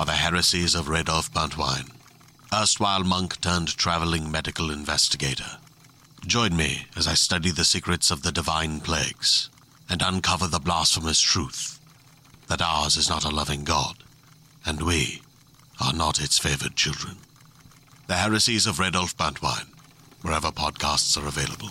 [0.00, 1.90] are the heresies of Radolf Buntwine,
[2.54, 5.58] erstwhile monk turned traveling medical investigator.
[6.26, 9.50] Join me as I study the secrets of the divine plagues
[9.90, 11.78] and uncover the blasphemous truth
[12.48, 13.96] that ours is not a loving God,
[14.64, 15.20] and we
[15.84, 17.18] are not its favored children.
[18.06, 19.68] The heresies of Radolf Buntwine,
[20.22, 21.68] wherever podcasts are available.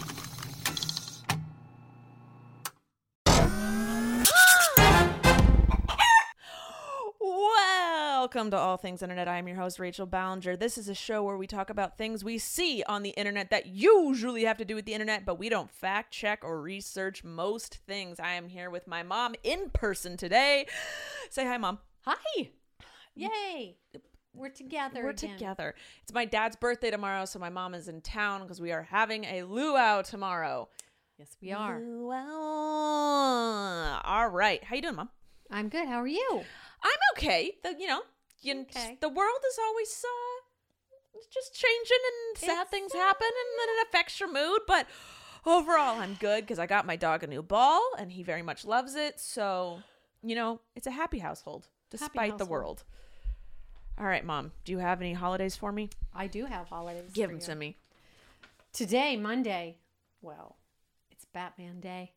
[8.31, 9.27] Welcome to All Things Internet.
[9.27, 10.55] I am your host, Rachel Ballinger.
[10.55, 13.65] This is a show where we talk about things we see on the internet that
[13.65, 17.77] usually have to do with the internet, but we don't fact check or research most
[17.87, 18.19] things.
[18.19, 20.67] I am here with my mom in person today.
[21.31, 21.79] Say hi, mom.
[22.01, 22.13] Hi.
[22.37, 22.49] Mm.
[23.15, 23.77] Yay.
[24.35, 25.01] We're together.
[25.03, 25.33] We're again.
[25.33, 25.73] together.
[26.03, 29.23] It's my dad's birthday tomorrow, so my mom is in town because we are having
[29.23, 30.69] a luau tomorrow.
[31.17, 31.79] Yes, we are.
[31.79, 32.15] Luau.
[34.03, 34.63] All right.
[34.63, 35.09] How you doing, mom?
[35.49, 35.87] I'm good.
[35.87, 36.43] How are you?
[36.83, 37.53] I'm okay.
[37.63, 38.03] The you know,
[38.41, 38.97] you, Okay.
[39.01, 43.87] the world is always uh just changing and sad things uh, happen and then it
[43.87, 44.87] affects your mood, but
[45.45, 48.65] overall I'm good cuz I got my dog a new ball and he very much
[48.65, 49.19] loves it.
[49.19, 49.81] So,
[50.23, 52.49] you know, it's a happy household despite the household.
[52.49, 52.83] world.
[53.99, 55.89] All right, mom, do you have any holidays for me?
[56.15, 57.11] I do have holidays.
[57.13, 57.45] Give them you.
[57.47, 57.77] to me.
[58.71, 59.75] Today, Monday.
[60.21, 60.55] Well,
[61.11, 62.13] it's Batman Day.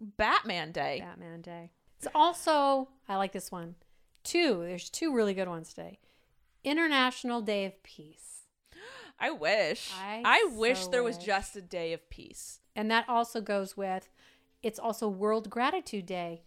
[0.00, 1.00] Batman Day.
[1.04, 1.72] Batman Day.
[1.98, 3.74] It's also, I like this one.
[4.26, 4.62] Two.
[4.66, 5.98] There's two really good ones today.
[6.64, 8.42] International Day of Peace.
[9.20, 9.90] I wish.
[9.96, 11.26] I I, wish so there was wish.
[11.26, 12.60] just a day of peace.
[12.74, 14.10] And that also goes with,
[14.62, 16.42] it's also World Gratitude Day.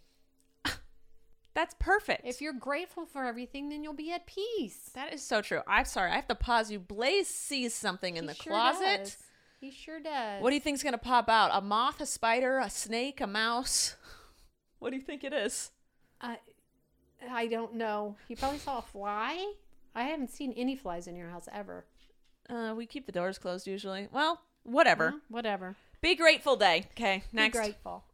[1.54, 2.22] That's perfect.
[2.24, 4.90] If you're grateful for everything, then you'll be at peace.
[4.94, 5.62] that is so true.
[5.66, 6.10] I'm sorry.
[6.12, 6.78] I have to pause you.
[6.78, 8.98] Blaze sees something in He the sure closet.
[9.04, 9.16] does.
[9.60, 10.42] He sure does.
[10.42, 11.50] What do you think's gonna pop out?
[11.52, 13.96] A moth, a spider, a snake, a mouse?
[14.78, 15.72] What do you think it is?
[16.22, 16.38] I,
[17.28, 18.16] I don't know.
[18.28, 19.52] He probably saw a fly.
[19.94, 21.84] I haven't seen any flies in your house ever.
[22.48, 24.08] Uh, we keep the doors closed usually.
[24.12, 25.14] Well, whatever.
[25.28, 25.76] Whatever.
[26.00, 26.86] Be grateful day.
[26.92, 27.56] Okay, next.
[27.56, 28.04] Be grateful.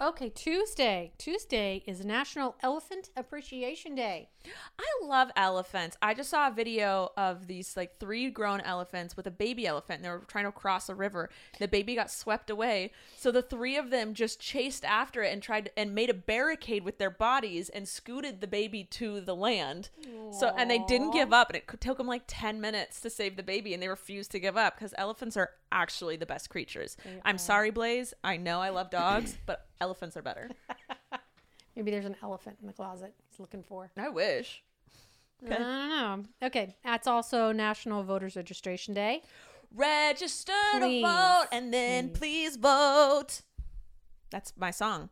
[0.00, 1.12] Okay, Tuesday.
[1.18, 4.28] Tuesday is National Elephant Appreciation Day.
[4.76, 5.96] I love elephants.
[6.02, 9.98] I just saw a video of these like three grown elephants with a baby elephant.
[9.98, 11.30] And they were trying to cross a river.
[11.60, 15.40] The baby got swept away, so the three of them just chased after it and
[15.40, 19.90] tried and made a barricade with their bodies and scooted the baby to the land.
[20.32, 23.36] So and they didn't give up, and it took them like ten minutes to save
[23.36, 26.96] the baby, and they refused to give up because elephants are actually the best creatures.
[27.24, 28.14] I'm sorry, Blaze.
[28.22, 30.50] I know I love dogs, but elephants are better.
[31.76, 33.90] Maybe there's an elephant in the closet he's looking for.
[33.98, 34.62] I wish.
[35.44, 36.24] I don't know.
[36.46, 39.22] Okay, that's also National Voters Registration Day.
[39.74, 43.42] Register Please, to vote and then please vote.
[44.30, 45.10] That's my song.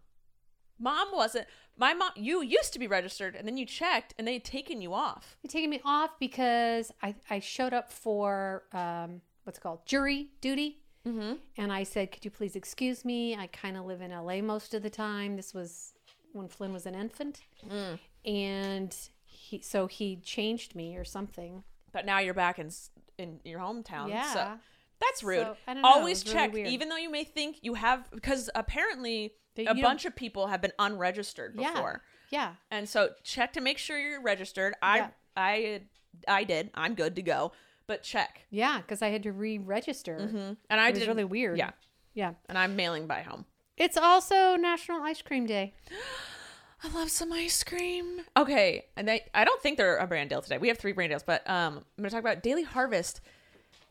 [0.78, 1.46] Mom wasn't.
[1.76, 4.80] My mom, you used to be registered and then you checked and they had taken
[4.80, 5.36] you off.
[5.42, 10.78] You're taking me off because I, I showed up for um, what's called jury duty.
[11.06, 11.34] Mm-hmm.
[11.56, 13.36] And I said, Could you please excuse me?
[13.36, 15.36] I kind of live in LA most of the time.
[15.36, 15.94] This was
[16.32, 17.40] when Flynn was an infant.
[17.68, 17.98] Mm.
[18.24, 21.64] And he, so he changed me or something.
[21.92, 22.70] But now you're back in
[23.18, 24.08] in your hometown.
[24.08, 24.32] Yeah.
[24.32, 24.52] So
[25.00, 25.46] that's rude.
[25.66, 29.32] So, know, Always was really check, even though you may think you have, because apparently
[29.58, 31.72] a bunch of people have been unregistered Yeah.
[31.72, 32.02] before.
[32.30, 32.54] Yeah.
[32.70, 34.74] And so check to make sure you're registered.
[34.80, 35.08] I Yeah.
[35.36, 35.80] I
[36.28, 36.70] I did.
[36.74, 37.52] I'm good to go.
[37.86, 38.42] But check.
[38.50, 38.78] Yeah.
[38.78, 40.18] Because I had to re register.
[40.20, 40.52] Mm-hmm.
[40.70, 41.58] And I It was did really weird.
[41.58, 41.70] Yeah.
[42.14, 42.34] Yeah.
[42.48, 43.44] And I'm mailing by home.
[43.76, 45.74] It's also National Ice Cream Day.
[46.84, 48.22] I love some ice cream.
[48.36, 50.58] Okay, and they I don't think they're a brand deal today.
[50.58, 53.20] We have three brand deals, but um I'm gonna talk about Daily Harvest.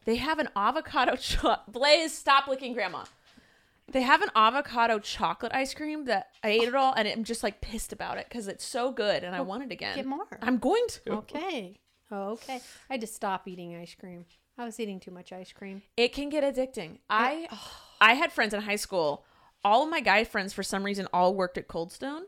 [0.06, 3.06] They have an avocado cho- Blaze, stop licking grandma.
[3.92, 7.44] They have an avocado chocolate ice cream that I ate it all, and I'm just
[7.44, 9.96] like pissed about it because it's so good, and I want it again.
[9.96, 10.28] get more.
[10.42, 11.12] I'm going to.
[11.14, 11.78] Okay.
[12.12, 12.60] Oh, okay.
[12.90, 14.25] I had to stop eating ice cream.
[14.58, 15.81] I was eating too much ice cream.
[15.98, 16.98] It can get addicting.
[17.10, 17.48] I
[18.02, 19.24] I had friends in high school.
[19.63, 22.24] All of my guy friends, for some reason, all worked at Cold Stone.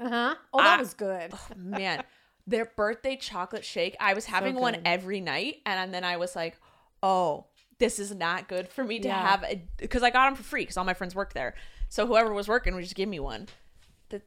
[0.00, 0.34] Uh huh.
[0.52, 1.32] Oh, that I- was good.
[1.56, 2.02] Man,
[2.46, 3.96] their birthday chocolate shake.
[3.98, 6.56] I was having one every night, and then I was like,
[7.02, 7.46] "Oh,
[7.78, 9.26] this is not good for me to Yeah.
[9.26, 11.54] have a because I got them for free because all my friends worked there.
[11.88, 13.48] So whoever was working would just give me one.
[14.10, 14.22] That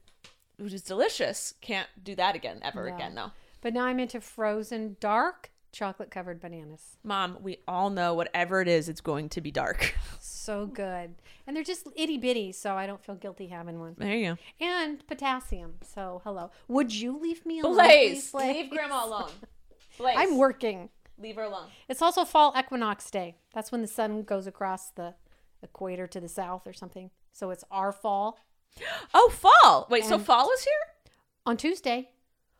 [0.57, 1.53] which is delicious.
[1.61, 2.95] Can't do that again ever No.
[2.95, 3.31] again though.
[3.61, 6.97] But now I'm into frozen dark chocolate covered bananas.
[7.03, 9.93] Mom, we all know whatever it is, it's going to be dark.
[10.21, 11.13] So good.
[11.45, 13.93] And they're just itty bitty, so I don't feel guilty having one.
[13.99, 14.65] There you go.
[14.65, 15.75] And potassium.
[15.83, 16.49] So hello.
[16.67, 17.75] Would you leave me alone?
[17.75, 19.29] Blaze, please, leave Grandma alone.
[19.99, 20.89] Blaze, I'm working.
[21.19, 21.67] leave her alone.
[21.87, 23.35] It's also fall equinox day.
[23.53, 25.13] That's when the sun goes across the
[25.61, 27.11] equator to the south or something.
[27.31, 28.39] So it's our fall
[29.13, 29.85] Oh, fall.
[29.91, 31.11] Wait, so fall is here?
[31.45, 32.09] on Tuesday.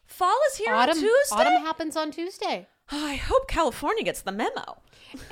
[0.10, 1.36] Fall is here autumn on Tuesday.
[1.36, 2.68] autumn happens on Tuesday.
[2.92, 4.82] Oh, I hope California gets the memo.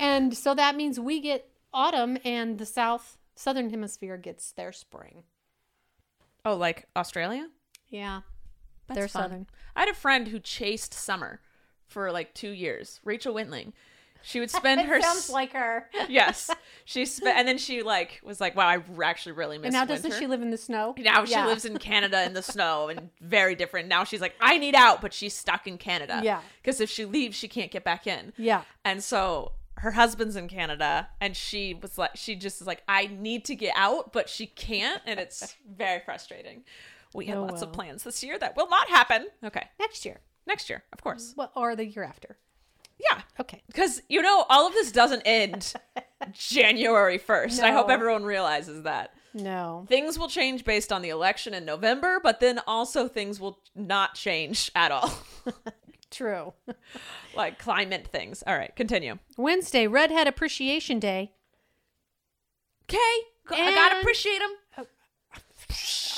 [0.00, 5.24] And so that means we get autumn and the south southern hemisphere gets their spring.
[6.44, 7.48] Oh, like Australia?
[7.88, 8.22] Yeah.
[8.86, 9.22] That's they're fun.
[9.22, 9.46] southern.
[9.76, 11.40] I had a friend who chased summer
[11.86, 13.00] for like two years.
[13.04, 13.72] Rachel Wintling.
[14.22, 15.88] She would spend her sounds like her.
[16.08, 16.50] yes.
[16.84, 19.66] She spent and then she like was like, wow, I actually really miss.
[19.66, 20.94] And now doesn't she live in the snow?
[20.98, 23.88] Now she lives in Canada in the snow and very different.
[23.88, 26.20] Now she's like, I need out, but she's stuck in Canada.
[26.22, 26.40] Yeah.
[26.62, 28.32] Because if she leaves, she can't get back in.
[28.36, 28.62] Yeah.
[28.84, 33.06] And so her husband's in Canada and she was like she just is like, I
[33.06, 36.64] need to get out, but she can't, and it's very frustrating.
[37.14, 39.28] We had Oh, lots of plans this year that will not happen.
[39.42, 39.68] Okay.
[39.78, 40.20] Next year.
[40.46, 41.34] Next year, of course.
[41.36, 42.38] Well, or the year after.
[42.98, 43.20] Yeah.
[43.40, 43.62] Okay.
[43.66, 45.72] Because, you know, all of this doesn't end
[46.32, 47.60] January 1st.
[47.60, 49.12] I hope everyone realizes that.
[49.34, 49.84] No.
[49.88, 54.14] Things will change based on the election in November, but then also things will not
[54.14, 55.12] change at all.
[56.10, 56.54] True.
[57.36, 58.42] like climate things.
[58.46, 59.18] All right, continue.
[59.36, 61.32] Wednesday, Redhead Appreciation Day.
[62.84, 62.96] Okay.
[63.50, 64.86] I gotta appreciate them.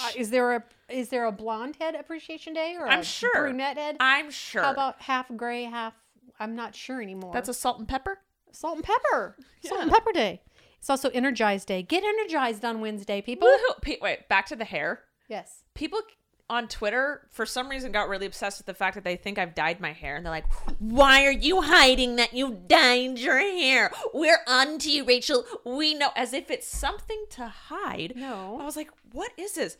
[0.02, 3.34] Uh, is there a is there a blonde head appreciation day or I'm a sure.
[3.34, 3.96] brunette head?
[4.00, 4.62] I'm sure.
[4.62, 5.94] How about half gray, half?
[6.40, 7.32] I'm not sure anymore.
[7.32, 8.18] That's a salt and pepper?
[8.52, 9.36] salt and pepper.
[9.62, 10.40] Salt and pepper day.
[10.78, 11.82] It's also Energized Day.
[11.82, 13.48] Get energized on Wednesday, people.
[13.82, 15.02] Pe- Wait, back to the hair.
[15.28, 15.62] Yes.
[15.74, 16.00] People
[16.48, 19.54] on Twitter, for some reason, got really obsessed with the fact that they think I've
[19.54, 20.16] dyed my hair.
[20.16, 23.92] And they're like, why are you hiding that you dyed your hair?
[24.14, 25.44] We're on to you, Rachel.
[25.64, 26.10] We know.
[26.16, 28.14] As if it's something to hide.
[28.16, 28.58] No.
[28.60, 29.76] I was like, what is this?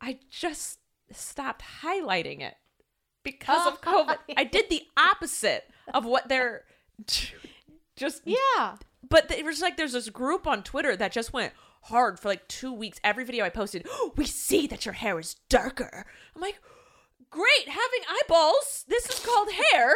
[0.00, 0.78] I just
[1.10, 2.54] stopped highlighting it
[3.22, 4.16] because of COVID.
[4.36, 6.64] I did the opposite of what they're
[7.96, 8.76] just Yeah.
[9.08, 11.52] but it was like there's this group on Twitter that just went
[11.82, 13.00] hard for like two weeks.
[13.04, 13.86] Every video I posted,
[14.16, 16.06] we see that your hair is darker.
[16.34, 16.60] I'm like,
[17.30, 18.84] great, having eyeballs.
[18.88, 19.94] This is called hair.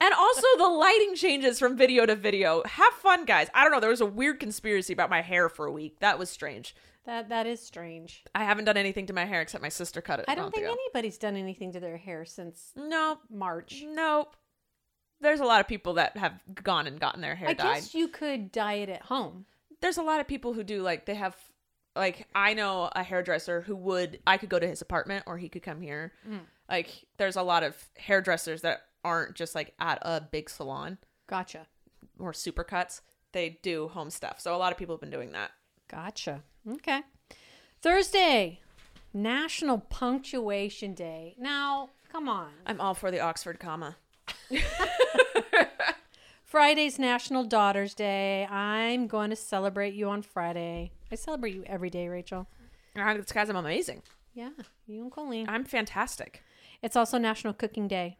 [0.00, 2.62] and also the lighting changes from video to video.
[2.64, 3.48] Have fun, guys.
[3.54, 3.80] I don't know.
[3.80, 5.98] There was a weird conspiracy about my hair for a week.
[6.00, 6.74] That was strange.
[7.06, 8.24] That that is strange.
[8.34, 10.26] I haven't done anything to my hair except my sister cut it.
[10.28, 10.72] I don't think ago.
[10.72, 13.82] anybody's done anything to their hair since No, March.
[13.86, 14.36] nope.
[15.20, 17.74] There's a lot of people that have gone and gotten their hair I dyed.
[17.76, 19.46] guess you could dye it at home.
[19.80, 21.36] there's a lot of people who do like they have
[21.94, 25.48] like I know a hairdresser who would I could go to his apartment or he
[25.48, 26.12] could come here.
[26.28, 26.40] Mm.
[26.68, 31.66] Like there's a lot of hairdressers that aren't just like at a big salon Gotcha.
[32.18, 33.00] or supercuts.
[33.32, 34.40] They do home stuff.
[34.40, 35.52] So a lot of people have been doing that.
[35.88, 36.42] Gotcha.
[36.68, 37.02] Okay.
[37.80, 38.60] Thursday,
[39.14, 41.36] National Punctuation Day.
[41.38, 42.48] Now, come on.
[42.66, 43.96] I'm all for the Oxford comma.
[46.44, 48.46] Friday's National Daughters Day.
[48.46, 50.92] I'm going to celebrate you on Friday.
[51.12, 52.48] I celebrate you every day, Rachel.
[52.96, 54.02] Ah, it's guys, I'm amazing.
[54.34, 54.50] Yeah,
[54.86, 55.46] you and Colleen.
[55.48, 56.42] I'm fantastic.
[56.82, 58.18] It's also National Cooking Day.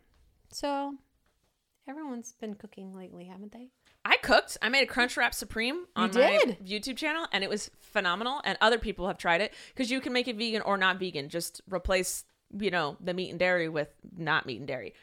[0.50, 0.94] So,
[1.88, 3.70] everyone's been cooking lately, haven't they?
[4.06, 4.56] I cooked.
[4.62, 6.64] I made a crunch wrap supreme on You my did?
[6.64, 8.40] YouTube channel, and it was phenomenal.
[8.44, 11.28] And other people have tried it because you can make it vegan or not vegan.
[11.28, 12.25] Just replace,
[12.56, 14.94] you know, the meat and dairy with not meat and dairy.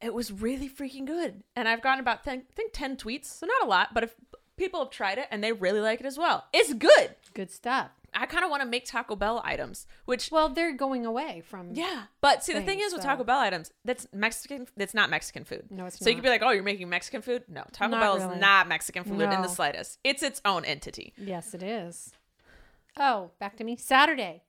[0.00, 3.46] It was really freaking good, and I've gotten about 10, I think ten tweets, so
[3.46, 4.14] not a lot, but if
[4.56, 7.14] people have tried it and they really like it as well, it's good.
[7.34, 7.90] Good stuff.
[8.14, 11.70] I kind of want to make Taco Bell items, which Well, they're going away from.
[11.72, 14.66] yeah, but see the thing things, is with so- Taco Bell items, that's Mexican.
[14.76, 15.64] That's not Mexican food.
[15.70, 17.44] No, it's so you could be like, oh, you're making Mexican food.
[17.48, 18.34] No, Taco Not Bell really.
[18.34, 19.98] is not Mexican food in the slightest.
[20.04, 21.14] It's its own entity.
[21.16, 22.12] Yes, it is.
[22.98, 23.76] Oh, back to me.
[23.76, 24.42] Saturday,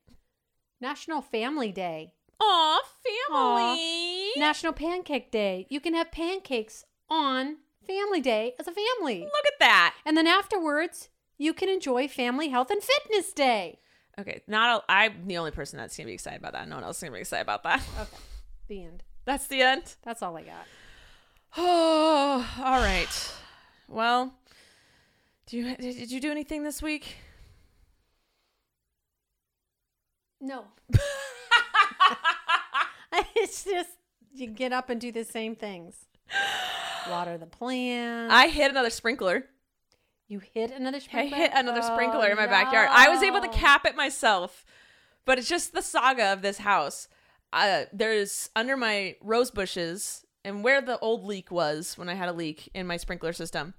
[0.82, 2.14] National Family Day.
[2.42, 2.82] Aw,
[3.32, 3.76] Aw.
[3.76, 4.32] family.
[4.36, 5.66] National Pancake Day.
[5.70, 9.22] You can have pancakes on Family Day as a family.
[9.22, 9.96] Look at that.
[10.06, 13.80] And then afterwards, you can enjoy Family Health and Fitness Day.
[14.20, 16.68] Okay, not a, I'm the only person that's gonna be excited about that.
[16.68, 17.82] No one else is gonna be excited about that.
[18.00, 18.18] Okay.
[18.68, 19.04] The end.
[19.26, 19.96] That's the end.
[20.04, 20.66] That's all I got.
[21.58, 23.34] Oh, all right.
[23.88, 24.34] Well,
[25.48, 27.18] do you did you do anything this week?
[30.40, 30.66] No.
[33.36, 33.90] it's just
[34.34, 36.06] you get up and do the same things.
[37.10, 38.34] Water the plants.
[38.34, 39.46] I hit another sprinkler.
[40.34, 41.38] You hit another sprinkler.
[41.38, 42.90] I hit another Oh, sprinkler in my backyard.
[42.92, 44.66] I was able to cap it myself,
[45.26, 47.08] but it's just the saga of this house.
[47.54, 52.28] Uh, there's under my rose bushes and where the old leak was when I had
[52.28, 53.74] a leak in my sprinkler system.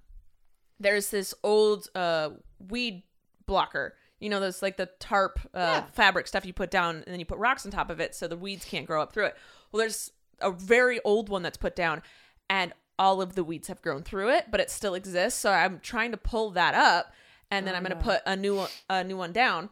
[0.80, 2.30] There's this old uh,
[2.68, 3.02] weed
[3.46, 3.94] blocker.
[4.20, 5.84] You know, those like the tarp uh, Yeah.
[5.92, 8.26] fabric stuff you put down, and then you put rocks on top of it so
[8.28, 9.37] the weeds can't grow up through it.
[9.73, 12.00] Well, there's a very old one that's put down,
[12.49, 15.38] and all of the weeds have grown through it, but it still exists.
[15.40, 17.12] So I'm trying to pull that up,
[17.50, 18.00] and then Oh, I'm gonna no.
[18.00, 19.70] put a new one, a new one down,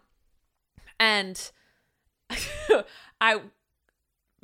[1.01, 1.51] and
[3.21, 3.41] I.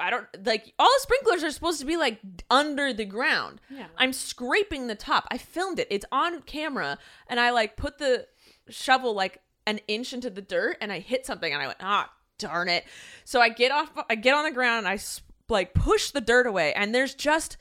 [0.01, 3.61] I don't like all the sprinklers are supposed to be like under the ground.
[3.69, 3.87] Yeah.
[3.97, 5.27] I'm scraping the top.
[5.29, 5.89] I filmed it.
[5.91, 8.29] It's on camera and I like put the
[8.69, 12.13] shovel like an inch into the dirt and I hit something and I went, "Ah,
[12.39, 12.85] darn it."
[13.25, 15.01] So I get off I get on the ground and I
[15.49, 17.57] like push the dirt away and there's just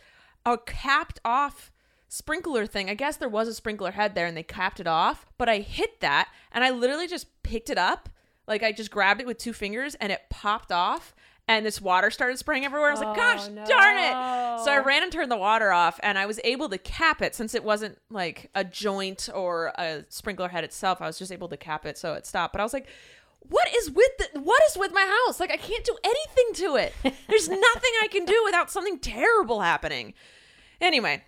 [0.53, 1.71] a capped off
[2.07, 2.89] sprinkler thing.
[2.89, 5.59] I guess there was a sprinkler head there and they capped it off, but I
[5.59, 8.09] hit that and I literally just picked it up.
[8.47, 11.13] Like I just grabbed it with two fingers and it popped off
[11.49, 12.89] and this water started spraying everywhere.
[12.89, 14.63] I was like, Oh, gosh, darn it.
[14.63, 17.35] So I ran and turned the water off and I was able to cap it
[17.35, 21.01] since it wasn't like a joint or a sprinkler head itself.
[21.01, 22.53] I was just able to cap it so it stopped.
[22.53, 22.87] But I was like,
[23.49, 25.39] what is with the what is with my house?
[25.39, 26.93] Like I can't do anything to it.
[27.27, 30.13] There's nothing I can do without something terrible happening.
[30.79, 31.24] Anyway,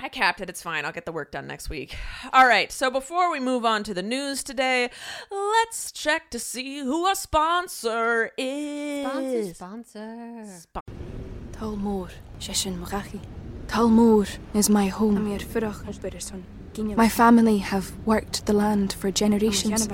[0.00, 0.48] I capped it.
[0.48, 0.84] It's fine.
[0.84, 1.96] I'll get the work done next week.
[2.32, 2.70] All right.
[2.70, 4.90] So before we move on to the news today,
[5.30, 9.56] let's check to see who our sponsor is.
[9.56, 10.88] Sponsor, sponsor.
[11.52, 13.20] Talmor, Shishin Marachi.
[13.66, 15.38] Talmor is my home.
[16.96, 19.88] My family have worked the land for generations.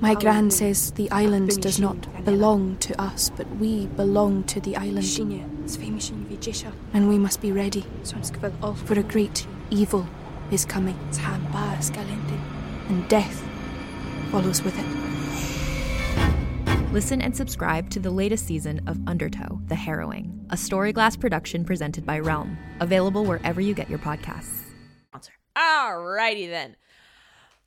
[0.00, 4.76] My gran says the island does not belong to us, but we belong to the
[4.76, 5.06] island.
[6.92, 7.84] And we must be ready,
[8.86, 10.06] for a great evil
[10.50, 10.98] is coming,
[12.88, 13.44] and death
[14.30, 14.84] follows with it.
[16.92, 22.06] Listen and subscribe to the latest season of Undertow, The Harrowing, a Storyglass production presented
[22.06, 24.64] by Realm, available wherever you get your podcasts.
[25.08, 25.32] sponsor.
[25.56, 26.76] Alrighty then.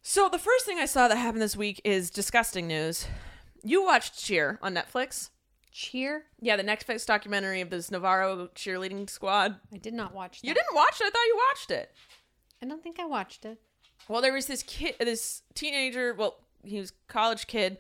[0.10, 3.08] So the first thing I saw that happened this week is disgusting news.
[3.62, 5.32] You watched Cheer on Netflix?
[5.74, 6.24] Cheer.
[6.40, 9.58] Yeah, the Netflix documentary of this Navarro cheerleading squad.
[9.74, 10.48] I did not watch that.
[10.48, 11.08] You didn't watch it?
[11.08, 11.92] I thought you watched it.
[12.64, 13.60] I don't think I watched it.
[14.08, 16.14] Well, there was this kid, this teenager.
[16.14, 17.78] Well, he was college kid.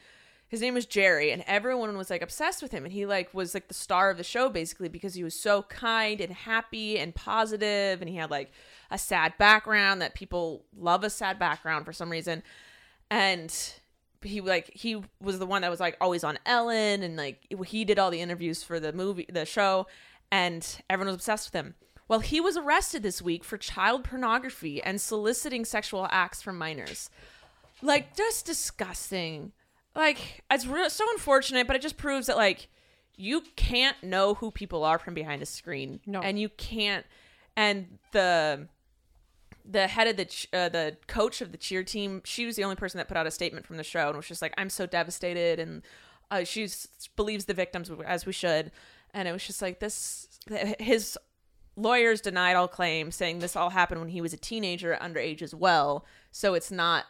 [0.50, 2.84] His name was Jerry, and everyone was like obsessed with him.
[2.84, 5.62] And he like was like the star of the show basically because he was so
[5.63, 8.51] kind and happy and positive, and he had like
[8.89, 12.44] a sad background that people love a sad background for some reason.
[13.10, 13.53] And
[14.22, 17.86] he like he was the one that was like always on Ellen, and like he
[17.86, 19.88] did all the interviews for the movie, the show,
[20.32, 21.75] and everyone was obsessed with him.
[22.08, 27.10] Well, he was arrested this week for child pornography and soliciting sexual acts from minors.
[27.82, 29.51] Like, just disgusting.
[29.94, 32.70] Like, it's re- so unfortunate, but it just proves that, like,
[33.17, 36.00] you can't know who people are from behind a screen.
[36.06, 36.22] No.
[36.22, 37.06] And you can't.
[37.58, 38.67] And the
[39.70, 42.64] the head of the ch- uh, the coach of the cheer team she was the
[42.64, 44.70] only person that put out a statement from the show and was just like i'm
[44.70, 45.84] so devastated and
[46.30, 46.68] uh, she
[47.16, 48.72] believes the victims as we should.
[49.14, 50.28] And it was just like this
[50.80, 51.18] his
[51.76, 55.56] lawyers denied all claims saying this all happened when he was a teenager underage as
[55.56, 56.06] well.
[56.32, 57.06] So it's not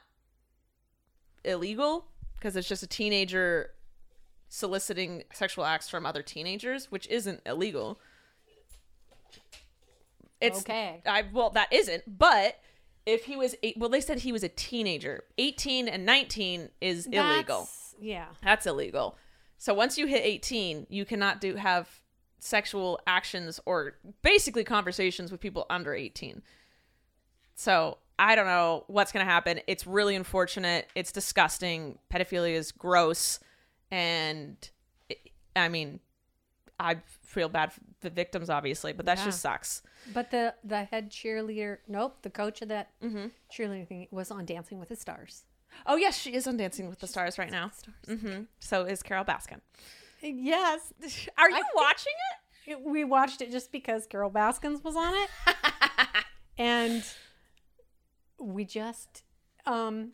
[1.44, 3.72] illegal because it's just a teenager
[4.50, 8.00] soliciting sexual acts from other teenagers which isn't illegal
[10.42, 11.02] it's Okay.
[11.06, 12.60] I well that isn't, but
[13.06, 15.24] if he was eight, well they said he was a teenager.
[15.38, 17.70] 18 and 19 is illegal.
[18.00, 18.28] Yeah.
[18.44, 19.18] That's illegal.
[19.58, 21.90] So once you hit 18, you cannot do have
[22.40, 26.42] sexual actions or basically conversations with people under 18.
[27.56, 29.60] So I don't know what's going to happen.
[29.68, 30.88] It's really unfortunate.
[30.96, 31.98] It's disgusting.
[32.12, 33.40] Pedophilia is gross.
[33.92, 34.58] And
[35.10, 35.18] it,
[35.56, 36.00] I mean,
[36.80, 39.26] I feel bad for the victims, obviously, but that Yeah.
[39.26, 39.82] just sucks.
[40.14, 43.28] But the the head cheerleader, nope, the coach of that Mm-hmm.
[43.52, 45.44] cheerleader thing was on Dancing with the Stars.
[45.86, 47.72] Oh, yes, she is on Dancing with the Stars right now.
[47.72, 48.22] Stars.
[48.22, 49.62] hmm So is Carole Baskin.
[50.22, 50.94] Yes,
[51.38, 52.72] Are you think- watching it?
[52.72, 55.30] It- we watched it just because Carole Baskins was on it,
[56.58, 57.04] and
[58.40, 59.24] we just
[59.66, 60.12] um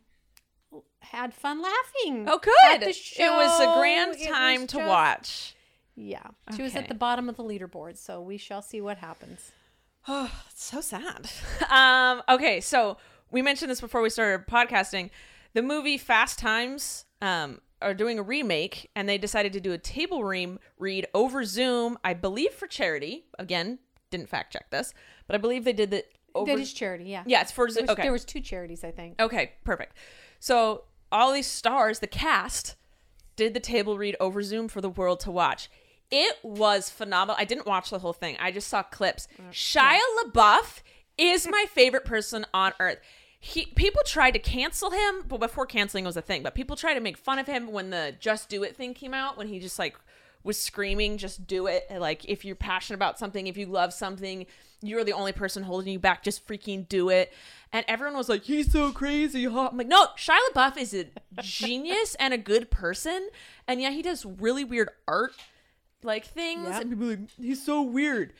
[1.01, 2.25] had fun laughing.
[2.27, 2.88] Oh, at good.
[2.88, 2.89] the
[3.22, 5.55] It was a grand time was to just- watch.
[5.96, 6.24] Yeah,
[6.56, 6.84] she was Okay.
[6.84, 9.52] at the bottom of the leaderboard, so we shall see what happens.
[10.06, 11.30] Oh, that's so sad.
[11.70, 12.98] Um, okay, so
[13.32, 15.12] we mentioned this before we started podcasting.
[15.54, 19.78] The movie Fast Times um, are doing a remake, and they decided to do a
[19.78, 23.26] table ream read over Zoom, I believe for charity.
[23.40, 24.94] Again, didn't fact check this,
[25.26, 26.04] but I believe they did the
[26.36, 26.52] over.
[26.52, 27.24] that is charity, yeah.
[27.26, 27.84] yeah, it's for There Zoom.
[27.84, 29.22] was, Okay, there was two charities, I think.
[29.22, 29.96] Okay, perfect.
[30.40, 30.84] So
[31.14, 32.76] all these stars, the cast,
[33.38, 35.70] did the table read over Zoom for the world to watch.
[36.15, 37.36] It was phenomenal.
[37.39, 38.38] I didn't watch the whole thing.
[38.39, 39.27] I just saw clips.
[39.51, 40.84] Shia LaBeouf
[41.17, 43.00] is my favorite person on earth.
[43.39, 46.43] He people tried to cancel him, but before canceling was a thing.
[46.43, 49.15] But people tried to make fun of him when the "Just Do It" thing came
[49.15, 49.39] out.
[49.39, 49.98] When he just like
[50.43, 54.46] was screaming, "Just do it!" Like if you're passionate about something, if you love something,
[54.84, 56.22] you're the only person holding you back.
[56.22, 57.34] Just freaking do it.
[57.72, 59.70] And everyone was like, "He's so crazy." Huh?
[59.72, 61.08] I'm like, no, Shia LaBeouf is a
[61.41, 63.29] genius and a good person,
[63.67, 65.34] and yeah, he does really weird art
[66.03, 66.79] like things, Yeah.
[66.81, 68.33] and people like, "He's so weird."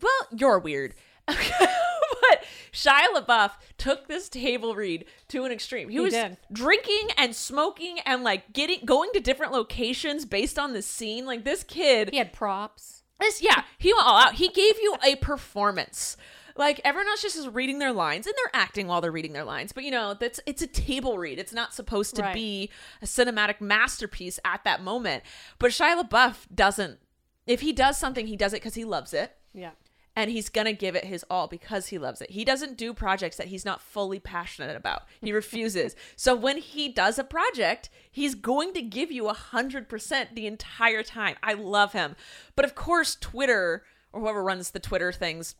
[0.00, 0.94] Well, you're weird.
[1.26, 5.88] but Shia LaBeouf took this table read to an extreme.
[5.88, 6.36] He, He was did.
[6.52, 11.26] drinking and smoking and like getting going to different locations based on the scene.
[11.26, 13.02] Like this kid He had props.
[13.20, 14.34] this, yeah, he went all out.
[14.34, 16.16] He gave you a performance.
[16.56, 19.44] Like everyone else just is reading their lines and they're acting while they're reading their
[19.44, 19.72] lines.
[19.72, 21.38] But you know, that's it's a table read.
[21.38, 22.34] It's not supposed to Right.
[22.34, 22.70] be
[23.02, 25.22] a cinematic masterpiece at that moment.
[25.58, 26.98] But Shia LaBeouf doesn't.
[27.46, 29.70] If he does something, he does it because he loves it Yeah.
[30.16, 32.30] and he's gonna give it his all because he loves it.
[32.30, 35.02] He doesn't do projects that he's not fully passionate about.
[35.20, 35.94] He refuses.
[36.16, 40.46] so when he does a project, he's going to give you a hundred percent the
[40.46, 41.36] entire time.
[41.42, 42.16] I love him.
[42.56, 45.54] But of course, Twitter or whoever runs the Twitter things,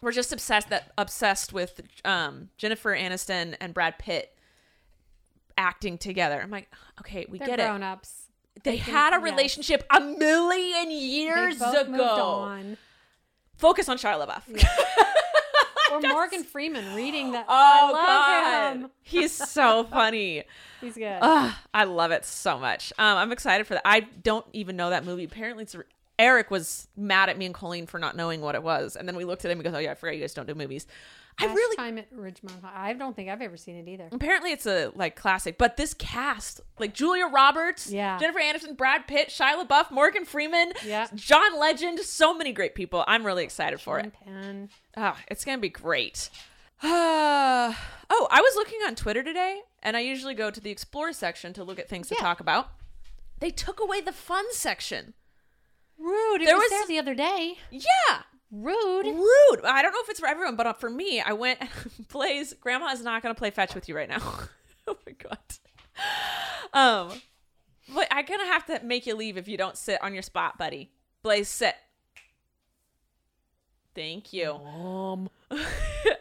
[0.00, 4.34] we're just obsessed that obsessed with um, Jennifer Aniston and Brad Pitt
[5.58, 6.40] acting together.
[6.42, 7.66] I'm like, okay, we They're get it.
[7.66, 8.22] grown ups.
[8.62, 9.22] They can- had a yes.
[9.24, 12.76] relationship a million They years ago.
[13.56, 14.64] Focus on Shia LaBeouf.
[15.92, 17.46] Or Morgan Freeman reading that.
[17.48, 18.90] Oh I love God, him.
[19.02, 20.44] he's so funny.
[20.80, 21.18] He's good.
[21.20, 22.92] Ugh, I love it so much.
[22.96, 23.82] Um, I'm excited for that.
[23.84, 25.24] I don't even know that movie.
[25.24, 25.74] Apparently, it's
[26.20, 29.16] Eric was mad at me and Colleen for not knowing what it was, and then
[29.16, 30.86] we looked at him and goes, "Oh yeah, I forgot you guys don't do movies."
[31.38, 32.90] I Last really time at Ridgemont High.
[32.90, 34.08] I don't think I've ever seen it either.
[34.12, 38.18] apparently it's a like classic, but this cast, like Julia Roberts, Yeah.
[38.18, 41.06] Jennifer Anderson, Brad Pitt, Shia LaBeouf, Morgan Freeman, Yeah.
[41.14, 43.04] John Legend, so many great people.
[43.06, 44.12] I'm really excited for it.
[44.24, 44.68] Pen.
[44.96, 46.28] Ah, it's gonna be great.
[46.82, 47.72] Uh,
[48.10, 51.52] oh, I was looking on Twitter today, and I usually go to the explore section
[51.54, 52.68] to look at things to talk about.
[53.38, 55.14] They took away the fun section.
[56.00, 56.42] Rude.
[56.42, 57.58] It There was, was- there the other day.
[57.70, 59.06] Yeah, Rude.
[59.06, 59.64] rude.
[59.64, 61.60] I don't know if it's for everyone, but uh, for me, I went.
[62.12, 64.20] Blaze, Grandma is not gonna play fetch with you right now.
[64.86, 65.38] oh my god.
[66.72, 67.20] Um,
[67.94, 70.56] but I'm gonna have to make you leave if you don't sit on your spot,
[70.58, 70.90] buddy.
[71.22, 71.74] Blaze, sit.
[73.94, 74.50] Thank you.
[75.50, 75.56] uh,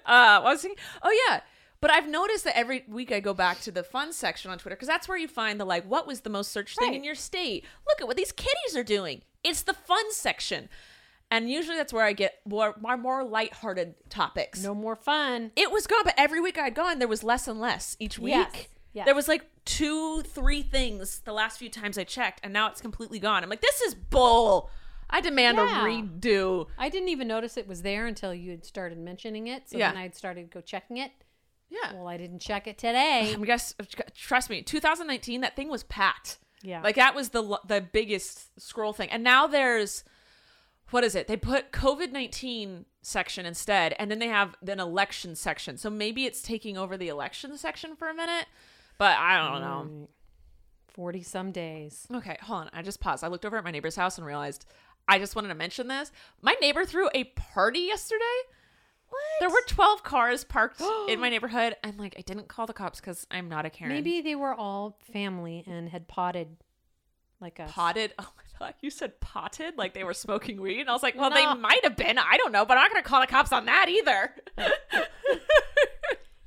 [0.06, 1.42] I was thinking, oh yeah,
[1.82, 4.76] but I've noticed that every week I go back to the fun section on Twitter
[4.76, 7.16] because that's where you find the like, what was the most searched thing in your
[7.16, 7.64] state?
[7.88, 9.22] Look at what these kitties are doing.
[9.44, 10.70] It's the fun section,
[11.32, 14.62] and usually that's where I get more more, more lighthearted topics.
[14.64, 15.52] No more fun.
[15.56, 18.34] It was gone, but every week I'd gone, there was less and less each week.
[18.34, 19.06] Yes, yes.
[19.06, 22.82] There was like two, three things the last few times I checked, and now it's
[22.82, 23.44] completely gone.
[23.44, 24.70] I'm like, this is bull.
[25.12, 25.82] I demand Yeah.
[25.82, 26.68] a redo.
[26.78, 29.68] I didn't even notice it was there until you had started mentioning it.
[29.70, 29.92] So Yeah.
[29.92, 31.12] then I'd started to go checking it.
[31.70, 31.94] Yeah.
[31.94, 33.36] Well, I didn't check it today.
[33.40, 33.74] I guess
[34.16, 36.38] trust me, 2019 that thing was packed.
[36.62, 36.82] Yeah.
[36.82, 39.10] Like that was the the biggest scroll thing.
[39.10, 40.04] And now there's
[40.92, 41.28] what is it?
[41.28, 45.78] They put COVID-19 section instead and then they have an election section.
[45.78, 48.48] So maybe it's taking over the election section for a minute,
[48.98, 50.08] but I don't know.
[50.88, 52.08] 40 some days.
[52.14, 52.70] Okay, hold on.
[52.74, 53.24] I just paused.
[53.24, 54.66] I looked over at my neighbor's house and realized
[55.08, 56.12] I just wanted to mention this.
[56.42, 58.24] My neighbor threw a party yesterday.
[59.10, 59.22] What?
[59.40, 63.02] There were 12 cars parked in my neighborhood and like I didn't call the cops
[63.02, 63.94] cuz I'm not a Karen.
[63.94, 66.58] Maybe they were all family and had potted
[67.42, 67.72] like us.
[67.72, 68.14] potted.
[68.20, 71.16] Oh my god, you said potted like they were smoking weed, and I was like,
[71.16, 71.36] well, No.
[71.38, 72.18] they might have been.
[72.18, 74.36] I don't know, but I'm not gonna call the cops on that either.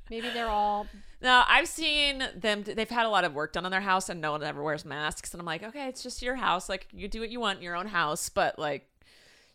[0.09, 0.85] Maybe they're all.
[1.21, 2.63] no, I've seen them.
[2.63, 4.85] They've had a lot of work done on their house, and no one ever wears
[4.85, 5.33] masks.
[5.33, 6.69] And I'm like, okay, it's just your house.
[6.69, 8.87] Like you do what you want in your own house, but like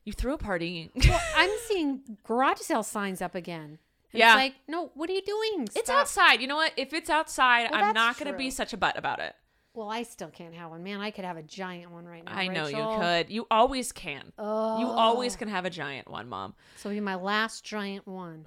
[0.09, 0.91] you threw a party.
[1.37, 3.79] I'm seeing garage sale signs up again.
[4.13, 4.31] And Yeah.
[4.33, 5.69] It's like, no, what are you doing?
[5.77, 6.41] it's outside.
[6.41, 6.73] You know what?
[6.79, 9.35] If it's outside, Well, I'm not gonna be such a butt about it.
[9.75, 10.83] Well, I still can't have one.
[10.83, 12.33] Man, I could have a giant one right now.
[12.33, 13.31] I know you could.
[13.31, 14.33] You always can.
[14.39, 14.81] Oh.
[14.81, 16.55] You always can have a giant one, mom.
[16.77, 18.47] So be my last giant one.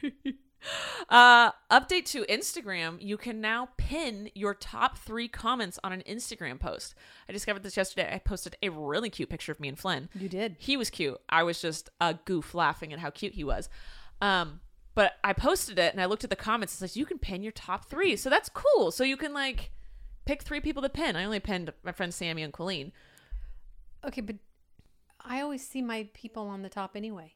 [1.08, 2.98] Uh, update to Instagram.
[3.00, 6.94] You can now pin your top three comments on an Instagram post.
[7.28, 8.10] I discovered this yesterday.
[8.12, 10.08] I posted a really cute picture of me and Flynn.
[10.14, 10.56] You did.
[10.58, 11.20] He was cute.
[11.28, 13.68] I was just a goof laughing at how cute he was.
[14.20, 14.60] Um,
[14.94, 16.74] but I posted it and I looked at the comments.
[16.74, 18.90] It says you can pin your top three, so that's cool.
[18.90, 19.70] So you can like
[20.26, 21.16] pick three people to pin.
[21.16, 22.92] I only pinned my friend Sammy and Colleen.
[24.04, 24.36] Okay, but
[25.20, 27.34] I always see my people on the top anyway.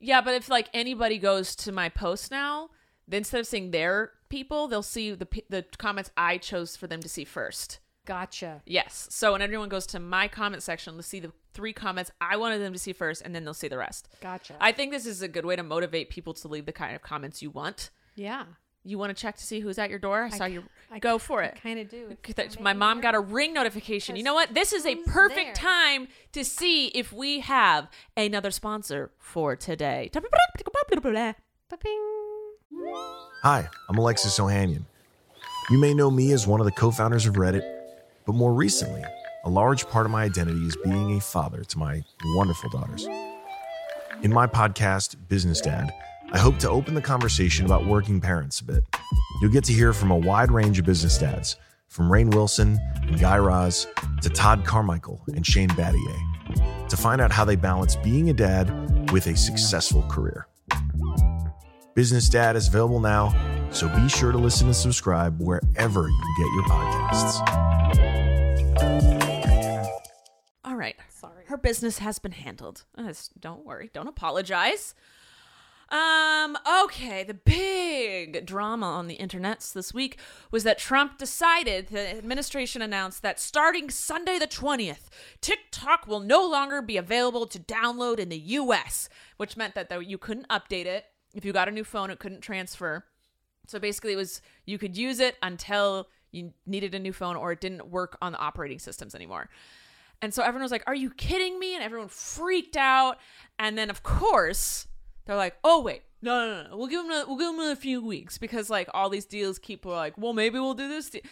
[0.00, 2.70] Yeah, but if like anybody goes to my post now,
[3.06, 7.00] then instead of seeing their people, they'll see the the comments I chose for them
[7.02, 7.80] to see first.
[8.04, 8.62] Gotcha.
[8.64, 9.06] Yes.
[9.10, 12.60] So when everyone goes to my comment section, they'll see the three comments I wanted
[12.60, 14.08] them to see first, and then they'll see the rest.
[14.22, 14.54] Gotcha.
[14.60, 17.02] I think this is a good way to motivate people to leave the kind of
[17.02, 17.90] comments you want.
[18.14, 18.44] yeah.
[18.84, 20.24] You want to check to see who's at your door?
[20.24, 20.62] I saw you.
[20.90, 21.58] I Go ki- for I it.
[21.62, 22.16] kind of do.
[22.60, 24.16] My mom got a ring notification.
[24.16, 24.54] You know what?
[24.54, 25.52] This is a perfect there?
[25.54, 30.10] time to see if we have another sponsor for today.
[33.42, 34.84] Hi, I'm Alexis Ohanian.
[35.70, 37.62] You may know me as one of the co founders of Reddit,
[38.26, 39.02] but more recently,
[39.44, 42.02] a large part of my identity is being a father to my
[42.36, 43.06] wonderful daughters.
[44.22, 45.92] In my podcast, Business Dad,
[46.30, 48.84] I hope to open the conversation about working parents a bit.
[49.40, 51.56] You'll get to hear from a wide range of business dads,
[51.88, 53.86] from Rainn Wilson and Guy Raz
[54.20, 59.10] to Todd Carmichael and Shane Battier, to find out how they balance being a dad
[59.10, 60.46] with a successful career.
[61.94, 63.34] Business Dad is available now,
[63.70, 67.40] so be sure to listen and subscribe wherever you get your podcasts.
[70.64, 70.96] All right.
[71.08, 71.44] Sorry.
[71.46, 72.84] Her business has been handled.
[72.96, 73.88] Uh, don't worry.
[73.94, 74.94] Don't apologize.
[75.90, 80.18] Um, okay, the big drama on the internets this week
[80.50, 85.08] was that Trump decided, the administration announced that starting Sunday the 20th,
[85.40, 89.98] TikTok will no longer be available to download in the US, which meant that though
[89.98, 91.06] you couldn't update it.
[91.34, 93.06] If you got a new phone, it couldn't transfer.
[93.66, 97.52] So basically, it was you could use it until you needed a new phone or
[97.52, 99.48] it didn't work on the operating systems anymore.
[100.20, 101.74] And so everyone was like, Are you kidding me?
[101.74, 103.18] And everyone freaked out.
[103.58, 104.87] And then, of course,
[105.28, 106.02] they're like, Oh, wait.
[106.20, 106.76] No, no, no.
[106.76, 107.12] We'll give them.
[107.12, 110.32] A, we'll give them a few weeks because like all these deals keep like, well,
[110.32, 111.10] maybe we'll do this.
[111.10, 111.22] de-"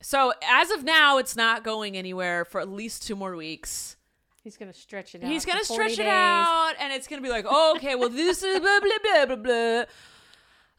[0.00, 3.96] So as of now, it's not going anywhere for at least two more weeks.
[4.42, 5.30] He's gonna stretch it out.
[5.30, 6.12] He's gonna to 40 stretch it days.
[6.14, 9.36] out, and it's gonna be like, oh, okay, well, this is blah blah blah blah
[9.36, 9.84] blah.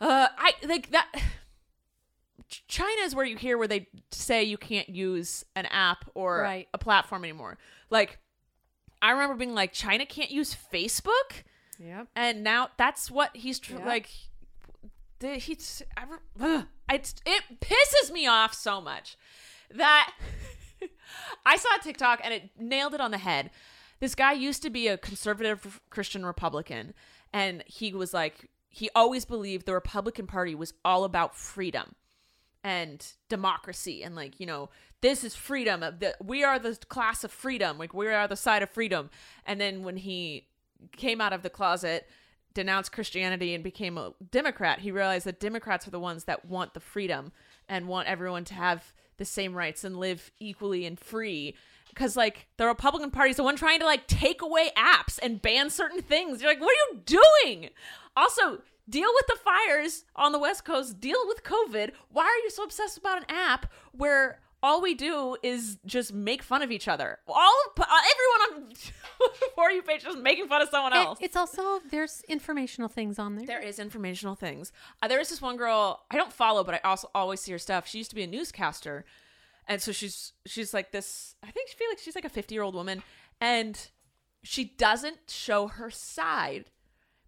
[0.10, 1.12] Uh, I like that.
[2.68, 6.68] China is where you hear where they say you can't use an app or Right.
[6.74, 7.60] a platform anymore.
[7.92, 8.18] Like,
[9.02, 11.44] I remember being like, China can't use Facebook,
[11.80, 12.08] Yep.
[12.16, 13.86] and now that's what he's tr- Yeah.
[13.86, 14.10] like.
[15.20, 16.04] The, he's I,
[16.40, 19.18] ugh, it's, it pisses me off so much
[19.74, 20.14] that
[21.46, 23.50] I saw a TikTok and it nailed it on the head.
[24.00, 26.94] This guy used to be a conservative Christian Republican,
[27.34, 31.96] and he was like, he always believed the Republican Party was all about freedom
[32.64, 37.32] and democracy and like you know this is freedom the, we are the class of
[37.32, 39.10] freedom like we are the side of freedom
[39.46, 40.46] and then when he
[40.96, 42.08] came out of the closet
[42.54, 46.74] denounced christianity and became a democrat he realized that democrats are the ones that want
[46.74, 47.32] the freedom
[47.70, 51.56] and want everyone to have the same rights and live equally and free.
[51.90, 55.42] Because like the republican party is the one trying to like take away apps and
[55.42, 56.42] ban certain things.
[56.42, 57.70] You're like what are you doing?
[58.18, 61.00] Also deal with the fires on the west coast.
[61.00, 61.92] Deal with covid.
[62.10, 66.44] Why are you so obsessed about an app where all we do is just make
[66.44, 68.74] fun of each other all uh, everyone on
[69.56, 73.36] for you page is making fun of someone else it's also there's informational things on
[73.36, 73.46] there.
[73.46, 74.72] there is informational things.
[75.02, 77.58] Uh, there is this one girl I don't follow, but I also always see her
[77.58, 77.88] stuff.
[77.88, 79.06] She used to be a newscaster,
[79.68, 81.36] and so she's she's like this.
[81.44, 83.04] I think she feel like she's like a fifty year old woman,
[83.40, 83.90] and
[84.44, 86.72] she doesn't show her side,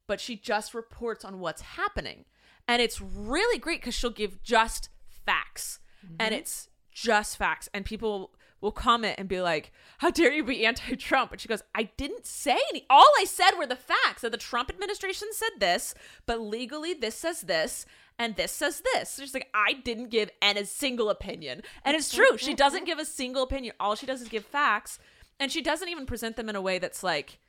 [0.07, 2.25] but she just reports on what's happening,
[2.67, 5.79] and it's really great because she'll give just facts,
[6.19, 6.67] and it's
[7.01, 11.41] just facts, and people will comment and be like, "How dare you be anti-Trump?" And
[11.41, 12.85] she goes, "I didn't say any.
[12.89, 14.21] All I said were the facts.
[14.21, 15.93] That the Trump administration said this,
[16.25, 17.85] but legally this says this."
[18.19, 19.17] And this says this.
[19.19, 21.63] She's like, I didn't give any single opinion.
[21.83, 22.37] And it's true.
[22.37, 23.73] She doesn't give a single opinion.
[23.79, 24.99] All she does is give facts.
[25.39, 27.39] And she doesn't even present them in a way that's like,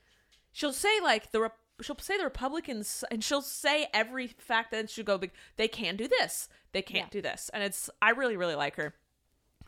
[0.51, 1.51] she'll say like the
[1.83, 5.21] she'll say the Republicans and she'll say every fact that she'll go
[5.57, 7.21] they can do this, they can't Yeah.
[7.21, 8.95] do this, and it's I really really like her.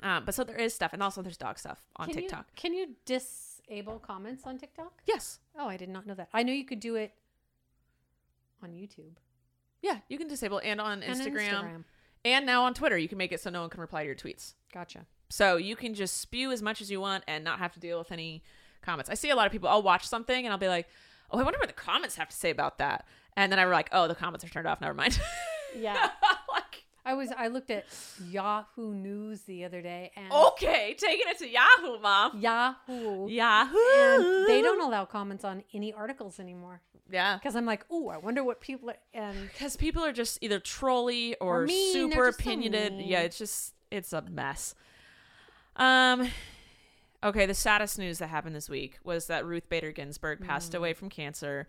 [0.05, 2.47] Um, but so there is stuff, and also there's dog stuff on Can TikTok.
[2.51, 5.03] You, can you disable comments on TikTok?
[5.07, 6.29] Yes, Oh, I did not know that.
[6.33, 7.15] I know you could do it
[8.63, 9.17] on YouTube
[9.85, 11.85] yeah, you can disable and on and Instagram, Instagram.
[12.25, 12.97] and now on Twitter.
[12.97, 14.55] You can make it so no one can reply to your tweets.
[14.73, 15.05] Gotcha.
[15.29, 17.99] So you can just spew as much as you want and not have to deal
[17.99, 18.43] with any
[18.81, 19.11] comments.
[19.11, 19.69] I see a lot of people.
[19.69, 20.89] I'll watch something and I'll be like,
[21.31, 23.05] oh, I wonder what the comments have to say about that.
[23.37, 24.81] And then I were like, oh, the comments are turned off.
[24.81, 25.21] Never mind.
[25.77, 26.11] Yeah.
[27.05, 27.85] I was I looked at
[28.31, 32.41] Yahoo News the other day and okay, taking it to Yahoo, mom.
[32.41, 33.29] Yahoo.
[33.29, 33.77] Yahoo.
[33.77, 36.81] And they don't allow comments on any articles anymore.
[37.11, 37.37] Yeah.
[37.37, 40.59] Because I'm like, oh, I wonder what people are, and Because people are just either
[40.59, 42.95] trolly or, Or super so opinionated.
[42.95, 43.09] mean.
[43.09, 44.75] Yeah, it's just it's a mess.
[45.77, 46.29] Um
[47.23, 50.79] okay, the saddest news that happened this week was that Ruth Bader Ginsburg passed Mm.
[50.79, 51.67] away from cancer.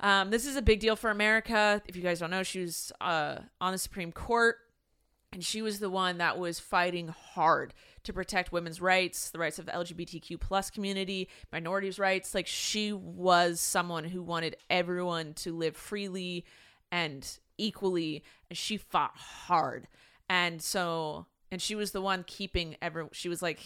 [0.00, 1.82] Um, this is a big deal for America.
[1.86, 4.56] If you guys don't know, she was uh, on the Supreme Court,
[5.32, 9.58] and she was the one that was fighting hard to protect women's rights, the rights
[9.58, 12.34] of the LGBTQ plus community, minorities' rights.
[12.34, 16.44] Like she was someone who wanted everyone to live freely
[16.90, 19.88] and equally, and she fought hard.
[20.30, 23.06] And so, and she was the one keeping every.
[23.12, 23.60] She was like,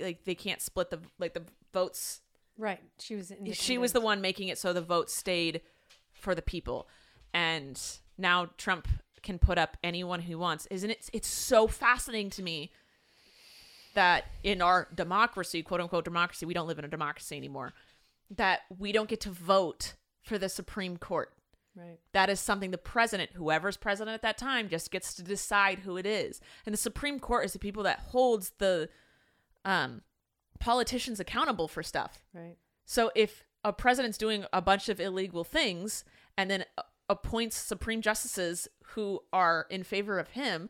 [0.00, 2.22] like they can't split the like the votes
[2.58, 2.80] right.
[2.98, 5.62] She was she was the one making it so the vote stayed
[6.12, 6.88] for the people
[7.32, 7.80] and
[8.18, 8.88] now trump
[9.22, 12.70] can put up anyone he wants isn't it it's so fascinating to me
[13.94, 17.72] that in our democracy quote unquote democracy we don't live in a democracy anymore
[18.30, 21.32] that we don't get to vote for the supreme court
[21.76, 21.98] Right.
[22.12, 25.96] that is something the president, whoever's president at that time, just gets to decide who
[25.96, 26.40] it is.
[26.66, 28.88] And the Supreme Court is the people that holds the
[29.64, 30.02] um,
[30.60, 32.18] politicians accountable for stuff.
[32.34, 32.56] Right.
[32.84, 36.04] So if a president's doing a bunch of illegal things
[36.36, 36.64] and then
[37.08, 40.68] appoints supreme justices who are in favor of him,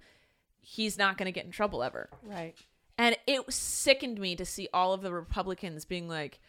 [0.61, 2.09] he's not going to get in trouble ever.
[2.22, 2.55] Right.
[2.96, 6.40] And it sickened me to see all of the Republicans being like,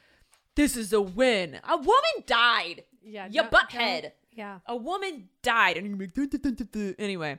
[0.56, 1.60] "This is a win.
[1.68, 2.84] A woman died.
[3.04, 3.28] Yeah.
[3.28, 4.02] you don't- butthead.
[4.04, 4.60] don't- Yeah.
[4.66, 7.38] A woman died." And you're like, "Duh, duh, duh, duh, duh." anyway,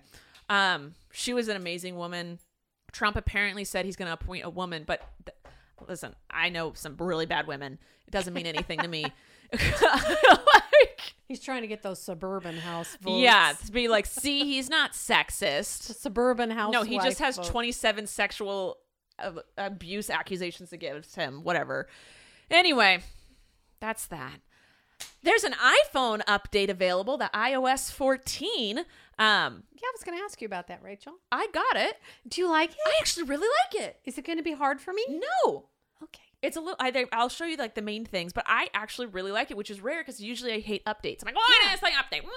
[0.49, 2.39] um, she was an amazing woman.
[2.93, 5.37] Trump apparently said he's going to appoint a woman, but th-
[5.89, 7.79] listen, I know some really bad women.
[8.07, 9.05] It doesn't mean anything to me.
[9.53, 13.21] like, He's trying to get those suburban house votes.
[13.21, 15.95] yeah, to be like, see, he's not sexist.
[15.95, 16.73] Suburban house.
[16.73, 18.79] No, he just has 27 sexual
[19.57, 21.45] abuse accusations against him.
[21.45, 21.89] Whatever.
[22.51, 23.01] Anyway,
[23.81, 24.41] that's that.
[25.23, 28.79] There's an iPhone update available, the iOS 14.
[28.79, 28.85] Um,
[29.19, 31.15] Yeah, I was going to ask you about that, Rachel.
[31.31, 31.97] I got it.
[32.29, 32.79] Do you like it?
[32.87, 34.01] I actually really like it.
[34.05, 35.05] Is it going to be hard for me?
[35.45, 35.69] No.
[36.43, 36.77] It's a little.
[36.81, 39.71] I, I'll show you like the main things, but I actually really like it, which
[39.71, 41.23] is rare because usually I hate updates.
[41.23, 42.23] I'm like, why is this update?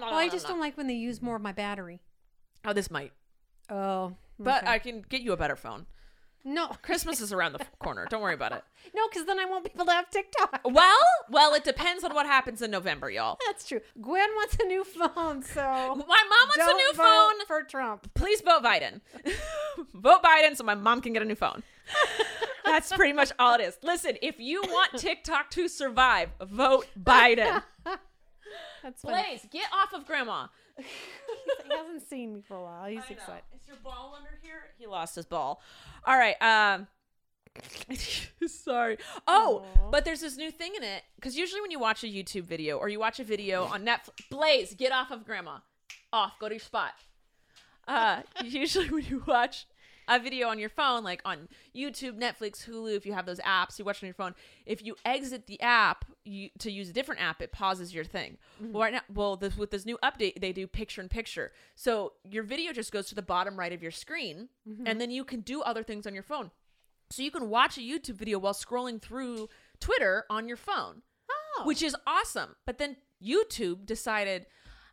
[0.00, 2.00] Well, I just don't like when they use more of my battery.
[2.64, 3.12] Oh, this might,
[3.70, 4.14] Oh.
[4.38, 4.66] but.
[4.66, 5.86] I can get you a better phone.
[6.44, 8.06] no, Christmas is around the corner.
[8.10, 8.62] Don't worry about it.
[8.94, 10.60] no, because then I won't be able to have TikTok.
[10.64, 10.96] Well,
[11.30, 13.38] well, it depends on what happens in November, y'all.
[13.46, 13.80] That's true.
[14.00, 17.46] Gwen wants a new phone, so My mom wants a new phone.
[17.46, 18.12] for Trump.
[18.14, 19.00] Please vote Biden.
[19.94, 21.62] vote Biden so my mom can get a new phone.
[22.64, 23.76] That's pretty much all it is.
[23.82, 27.62] Listen, if you want TikTok to survive, vote Biden.
[28.82, 29.22] That's funny.
[29.22, 30.46] Blaze, get off of grandma.
[30.78, 30.84] he
[31.76, 32.86] hasn't seen me for a while.
[32.86, 33.44] He's excited.
[33.54, 34.70] Is your ball under here?
[34.78, 35.60] He lost his ball.
[36.04, 36.40] All right.
[36.42, 36.86] Um.
[38.46, 38.96] Sorry.
[39.26, 39.90] Oh, Aw.
[39.90, 42.78] but there's this new thing in it because usually when you watch a YouTube video
[42.78, 45.58] or you watch a video on Netflix, Blaze, get off of grandma.
[46.12, 46.32] Off.
[46.40, 46.92] Go to your spot.
[47.86, 49.66] Uh, usually when you watch
[50.16, 53.78] a video on your phone, like on YouTube, Netflix, Hulu, if you have those apps
[53.78, 54.34] you watch on your phone,
[54.66, 58.36] if you exit the app you, to use a different app, it pauses your thing.
[58.60, 62.12] Well, right now, well, this, with this new update, they do picture in picture, so
[62.28, 64.48] your video just goes to the bottom right of your screen,
[64.86, 66.50] and then you can do other things on your phone.
[67.10, 69.48] So you can watch a YouTube video while scrolling through
[69.80, 71.02] Twitter on your phone
[71.58, 71.64] Oh.
[71.64, 72.56] which is awesome.
[72.64, 74.46] But then YouTube decided,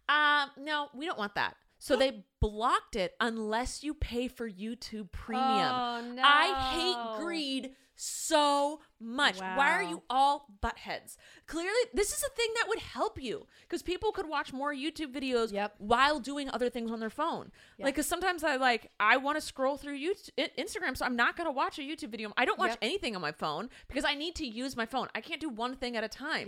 [0.07, 1.55] um, no, we don't want that.
[1.81, 5.71] So they blocked it unless you pay for YouTube Premium.
[5.73, 6.21] Oh, no.
[6.23, 9.39] I hate greed so much.
[9.39, 11.15] Why are you all buttheads?
[11.47, 15.13] Clearly, this is a thing that would help you because people could watch more YouTube
[15.13, 15.75] videos Yep.
[15.79, 17.51] while doing other things on their phone.
[17.77, 17.85] Yep.
[17.85, 21.35] Like, because sometimes I like I want to scroll through YouTube, Instagram, so I'm not
[21.37, 22.31] gonna watch a YouTube video.
[22.37, 22.79] I don't watch Yep.
[22.81, 25.07] anything on my phone because I need to use my phone.
[25.15, 26.47] I can't do one thing at a time.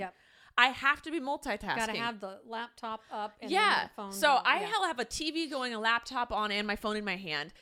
[0.57, 1.77] I have to be multitasking.
[1.77, 3.85] Got to have the laptop up and yeah.
[3.85, 4.11] the phone.
[4.11, 4.41] So down.
[4.45, 4.67] I yeah.
[4.67, 7.53] hell have a TV going, a laptop on, and my phone in my hand.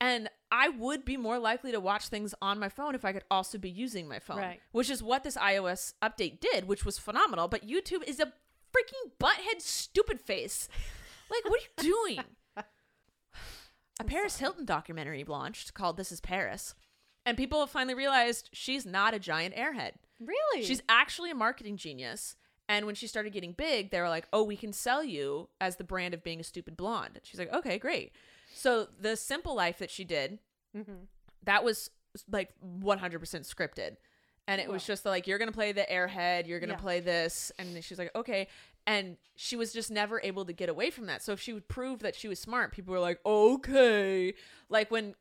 [0.00, 3.24] And I would be more likely to watch things on my phone if I could
[3.30, 4.38] also be using my phone.
[4.38, 4.60] Right.
[4.72, 7.48] Which is what this iOS update did, which was phenomenal.
[7.48, 10.68] But YouTube is a freaking butthead stupid face.
[11.30, 12.24] Like, what are you doing?
[13.98, 16.74] a Paris Hilton documentary launched called This is Paris.
[17.24, 19.92] And people have finally realized she's not a giant airhead.
[20.20, 20.64] Really.
[20.64, 22.36] She's actually a marketing genius.
[22.68, 25.76] And when she started getting big, they were like, "Oh, we can sell you as
[25.76, 28.12] the brand of being a stupid blonde." She's like, "Okay, great."
[28.52, 30.40] So the simple life that she did,
[30.74, 31.06] Mhm.
[31.44, 31.90] that was
[32.28, 33.96] like 100% scripted.
[34.48, 36.80] And it was just like, you're going to play the airhead, you're going to Yeah.
[36.80, 37.50] play this.
[37.58, 38.46] And she's like, okay.
[38.86, 41.20] And she was just never able to get away from that.
[41.22, 44.34] So if she would prove that she was smart, people were like, okay.
[44.68, 45.14] Like when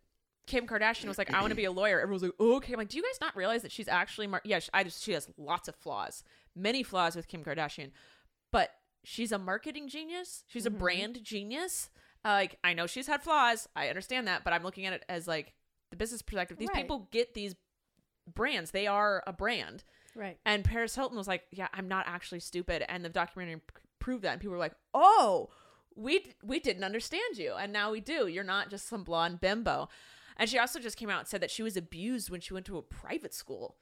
[0.47, 2.73] Kim Kardashian was like, I want to be a lawyer, everyone was like, okay.
[2.73, 5.03] I'm like, do you guys not realize that she's actually, mar- yeah, she, I just,
[5.03, 6.23] she has lots of flaws,
[6.55, 7.91] many flaws with Kim Kardashian,
[8.51, 8.69] but
[9.03, 10.43] she's a marketing genius.
[10.47, 11.89] She's a brand genius.
[12.23, 13.67] Uh, like, I know she's had flaws.
[13.75, 15.53] I understand that, but I'm looking at it as like
[15.91, 16.58] the business perspective.
[16.58, 16.77] These Right.
[16.84, 17.55] people get these
[18.34, 19.84] brands, they are a brand.
[20.15, 20.38] Right.
[20.45, 23.63] And Paris Hilton was like, "Yeah, I'm not actually stupid," and the documentary p-
[23.99, 24.31] proved that.
[24.31, 25.49] And people were like, "Oh,
[25.95, 28.25] we we didn't understand you, and now we do.
[28.27, 29.89] You're not just some blonde bimbo."
[30.37, 32.65] And she also just came out and said that she was abused when she went
[32.67, 33.77] to a private school.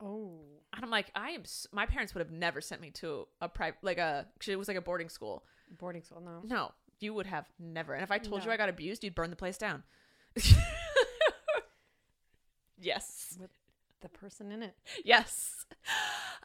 [0.00, 0.38] Oh.
[0.74, 1.40] And I'm like, I am.
[1.42, 4.26] s- My parents would have never sent me to a private, like a.
[4.46, 5.44] It was like a boarding school.
[5.78, 6.40] Boarding school, no.
[6.44, 7.94] No, you would have never.
[7.94, 9.82] And if I told you I got abused, you'd burn the place down.
[12.78, 13.36] yes.
[13.40, 13.50] With
[14.00, 14.74] the person in it.
[15.04, 15.64] Yes.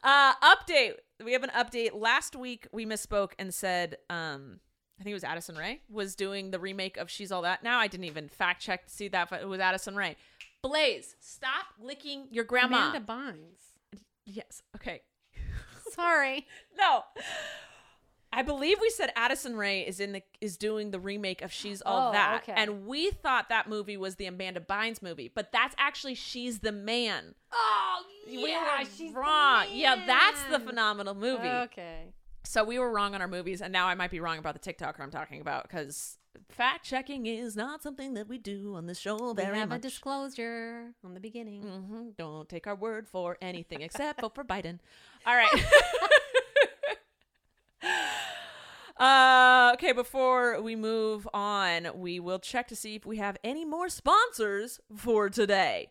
[0.02, 0.94] Uh, update.
[1.24, 1.90] We have an update.
[1.94, 4.60] Last week we misspoke and said, um,
[5.00, 7.62] I think it was Addison Rae was doing the remake of She's All That.
[7.64, 10.16] Now I didn't even fact check to see that but it was Addison Rae.
[10.62, 12.90] Blaze, stop licking your grandma.
[12.90, 14.00] Amanda Bynes.
[14.24, 14.62] yes.
[14.76, 15.02] Okay.
[15.92, 16.46] Sorry.
[16.78, 17.02] No.
[18.34, 21.82] I believe we said Addison Rae is in the is doing the remake of She's
[21.82, 22.54] All Oh, That, okay.
[22.56, 26.72] and we thought that movie was the Amanda Bynes movie, but that's actually She's the
[26.72, 27.34] Man.
[27.52, 29.66] Oh, we were wrong.
[29.72, 31.46] Yeah, that's the phenomenal movie.
[31.46, 32.14] Okay.
[32.44, 34.72] So we were wrong on our movies, and now I might be wrong about the
[34.72, 36.18] TikToker I'm talking about because
[36.50, 39.78] fact checking is not something that we do on this show We have much.
[39.78, 41.62] a disclosure on the beginning.
[41.62, 44.78] hmm Don't take our word for anything except vote for Biden.
[45.26, 45.64] All right.
[48.98, 53.64] uh, okay, before we move on, we will check to see if we have any
[53.64, 55.90] more sponsors for today.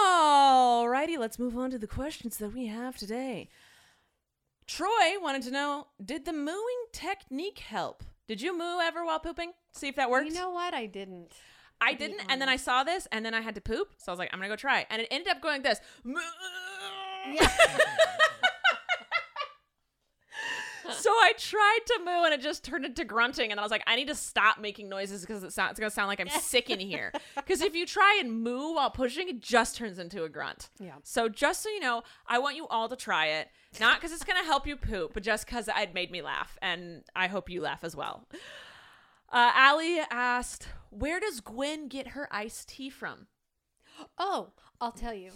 [0.00, 3.48] Alrighty, let's move on to the questions that we have today.
[4.66, 8.02] Troy wanted to know Did the mooing technique help?
[8.28, 9.52] Did you moo ever while pooping?
[9.72, 10.26] See if that works?
[10.28, 10.72] You know what?
[10.74, 11.32] I didn't.
[11.80, 14.12] I didn't, and then I saw this, and then I had to poop, so I
[14.12, 15.80] was like, I'm gonna go try, and it ended up going like this.
[20.92, 23.82] so I tried to moo, and it just turned into grunting, and I was like,
[23.86, 26.70] I need to stop making noises because it sound, it's gonna sound like I'm sick
[26.70, 27.12] in here.
[27.34, 30.70] Because if you try and moo while pushing, it just turns into a grunt.
[30.78, 30.94] Yeah.
[31.02, 33.48] So just so you know, I want you all to try it,
[33.80, 37.02] not because it's gonna help you poop, but just because it made me laugh, and
[37.16, 38.26] I hope you laugh as well.
[39.30, 43.28] Uh, Allie asked, "Where does Gwen get her iced tea from?
[44.18, 45.32] Oh, I'll tell you.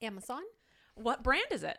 [0.00, 0.42] Amazon?
[0.94, 1.78] What brand is it?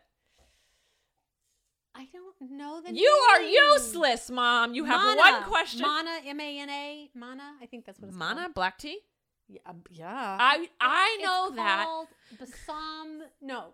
[1.97, 4.73] I don't know the You are useless, Mom.
[4.73, 5.17] You have Mana.
[5.17, 5.81] one question.
[5.81, 7.53] Mana, M A N A, Mana.
[7.61, 8.53] I think that's what it's Mana called.
[8.53, 8.99] black tea.
[9.47, 10.37] Yeah, um, yeah.
[10.39, 11.85] I I It's know that.
[11.85, 13.21] called Basam.
[13.41, 13.73] No,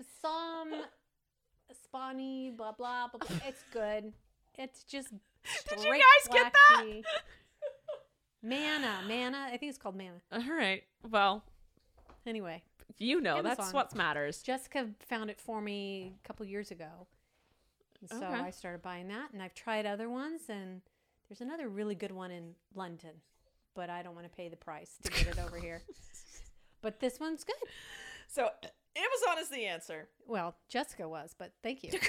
[0.00, 0.72] Basam,
[1.72, 2.56] Spani.
[2.56, 3.20] Blah blah blah.
[3.26, 3.36] blah.
[3.46, 4.12] It's good.
[4.58, 5.10] It's just.
[5.68, 6.82] Did you guys get that?
[6.84, 7.04] tea.
[8.42, 9.48] Mana, mana.
[9.52, 10.20] I think it's called mana.
[10.32, 10.82] All right.
[11.08, 11.44] Well,
[12.26, 12.62] Anyway,
[12.98, 14.42] you know that's what matters.
[14.42, 17.06] Jessica found it for me a couple years ago.
[18.00, 18.26] And so Okay.
[18.26, 20.80] I started buying that, and I've tried other ones, and
[21.28, 23.10] there's another really good one in London,
[23.74, 25.82] but I don't want to pay the price to get it over here.
[26.82, 27.56] But this one's good.
[28.26, 28.48] So
[28.96, 30.08] Amazon is the answer.
[30.26, 31.90] Well, Jessica was, but thank you.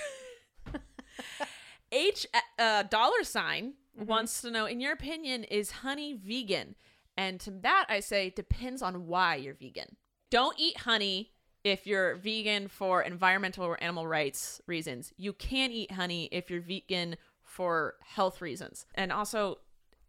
[1.91, 2.25] H
[2.57, 6.75] uh, dollar sign wants to know, in your opinion, is honey vegan?
[7.17, 9.97] And to that, I say depends on why you're vegan.
[10.29, 11.31] Don't eat honey
[11.63, 15.13] if you're vegan for environmental or animal rights reasons.
[15.17, 18.85] You can eat honey if you're vegan for health reasons.
[18.95, 19.59] And also,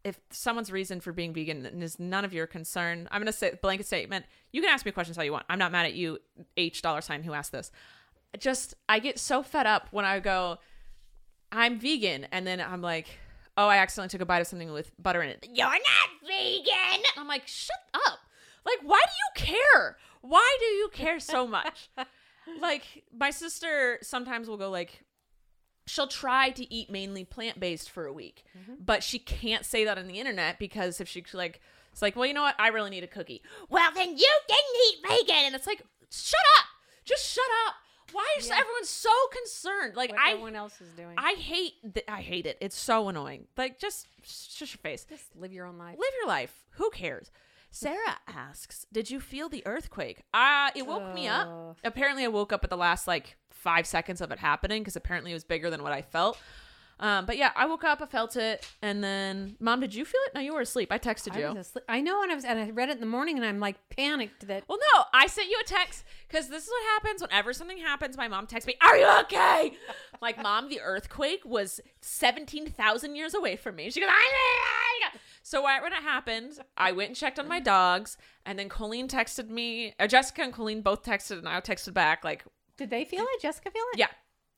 [0.03, 3.57] if someone's reason for being vegan is none of your concern, I'm going to say
[3.61, 4.25] blanket statement.
[4.51, 5.45] You can ask me questions all you want.
[5.49, 6.19] I'm not mad at you,
[6.57, 7.71] H dollar sign, who asked this.
[8.39, 10.57] Just, I get so fed up when I go,
[11.51, 13.07] I'm vegan, and then I'm like,
[13.55, 15.47] oh, I accidentally took a bite of something with butter in it.
[15.53, 17.03] You're not vegan.
[17.15, 18.19] I'm like, shut up.
[18.65, 19.97] Like, why do you care?
[20.23, 21.89] Why do you care so much?
[22.59, 25.03] like, my sister sometimes will go like,
[25.85, 28.75] she'll try to eat mainly plant based for a week, mm-hmm.
[28.83, 31.61] but she can't say that on the internet because if she like,
[31.91, 32.55] it's like, well, you know what?
[32.57, 33.43] I really need a cookie.
[33.69, 34.97] Well, then you didn't eat
[35.27, 36.65] vegan, and it's like, shut up.
[37.05, 37.75] Just shut up.
[38.13, 38.59] Why is Yeah.
[38.59, 39.95] everyone so concerned?
[39.95, 41.15] Like What I everyone else is doing.
[41.17, 42.57] I hate th- I hate it.
[42.61, 43.47] It's so annoying.
[43.57, 45.05] Like just shush your face.
[45.09, 45.97] Just live your own life.
[45.97, 46.65] Live your life.
[46.73, 47.31] Who cares?
[47.73, 51.77] Sarah asks, "Did you feel the earthquake?" Uh, it woke me up.
[51.83, 55.31] Apparently, I woke up at the last like five seconds of it happening because apparently
[55.31, 56.37] it was bigger than what I felt.
[56.99, 60.21] Um, but yeah, I woke up, I felt it, and then, Mom, did you feel
[60.27, 60.35] it?
[60.35, 60.91] No, you were asleep.
[60.91, 61.47] I texted I, you.
[61.47, 61.83] was asleep.
[61.89, 63.77] I know, and I was, and I read it in the morning, and I'm like
[63.89, 67.51] panicked that Well, no, I sent you a text because this is what happens whenever
[67.53, 68.15] something happens.
[68.15, 69.73] My mom texts me, "Are you okay?"
[70.21, 73.89] Like, mom, the earthquake was seventeen thousand years away from me.
[73.89, 74.82] She goes, "I
[75.51, 79.07] know." So when it happened, I went and checked on my dogs, and then Colleen
[79.07, 79.93] texted me.
[79.99, 82.43] Uh, Jessica and Colleen both texted, and I texted back like,
[82.77, 83.41] did they feel it?
[83.41, 83.99] Jessica feel it?
[83.99, 84.07] "Yeah."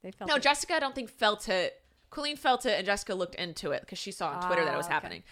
[0.04, 0.44] they felt No, it.
[0.44, 1.82] Jessica, I don't think felt it.
[2.12, 4.78] Colleen felt it, and Jessica looked into it because she saw on Twitter that it
[4.78, 4.94] was Ah, okay.
[4.94, 5.24] happening.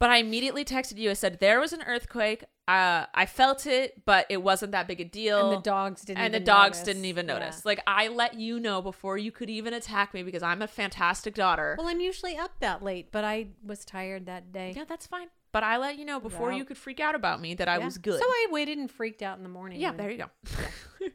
[0.00, 1.10] But I immediately texted you.
[1.10, 2.44] I said there was an earthquake.
[2.68, 5.50] Uh, I felt it, but it wasn't that big a deal.
[5.50, 6.22] and the dogs didn't.
[6.22, 6.82] and the even dogs notice.
[6.84, 7.34] didn't even Yeah.
[7.38, 7.64] notice.
[7.64, 11.34] Like I let you know before you could even attack me because I'm a fantastic
[11.34, 11.74] daughter.
[11.78, 14.72] Well, I'm usually up that late, but I was tired that day.
[14.76, 15.28] yeah, that's fine.
[15.50, 16.58] But I let you know before Yeah.
[16.58, 17.84] you could freak out about me that I Yeah.
[17.86, 18.20] was good.
[18.20, 19.80] So I waited and freaked out in the morning.
[19.80, 20.30] yeah, there you go.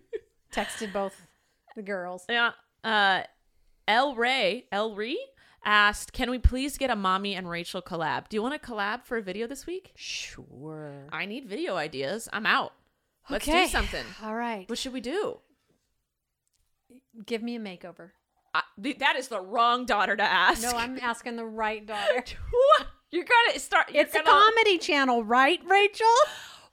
[0.52, 1.16] Texted both
[1.76, 2.26] the girls.
[2.30, 2.52] Yeah.
[2.84, 3.24] Uh,
[3.88, 5.24] El Ray, El Ree
[5.66, 8.30] asked, "Can we please get a mommy and Rachel collab?
[8.30, 9.92] Do you want to collab for a video this week?
[9.96, 11.08] Sure.
[11.12, 12.28] I need video ideas.
[12.34, 12.74] I'm out.
[13.30, 13.66] Let's Okay.
[13.66, 14.06] do something.
[14.24, 14.68] All right.
[14.70, 15.40] What should we do?
[17.26, 18.12] Give me a makeover.
[18.54, 20.62] I, th- that is the wrong daughter to ask.
[20.62, 22.24] No, I'm asking the right daughter.
[23.12, 23.92] You're gonna start.
[23.92, 26.08] You're it's a gonna, comedy channel, right, Rachel?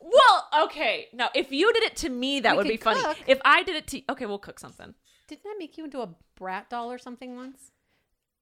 [0.00, 1.08] Well, okay.
[1.12, 3.18] No, if you did it to me, that We would be could funny.
[3.26, 4.94] If I did it to okay, we'll cook something.
[5.28, 7.70] Didn't I make you into a Bratz doll or something once?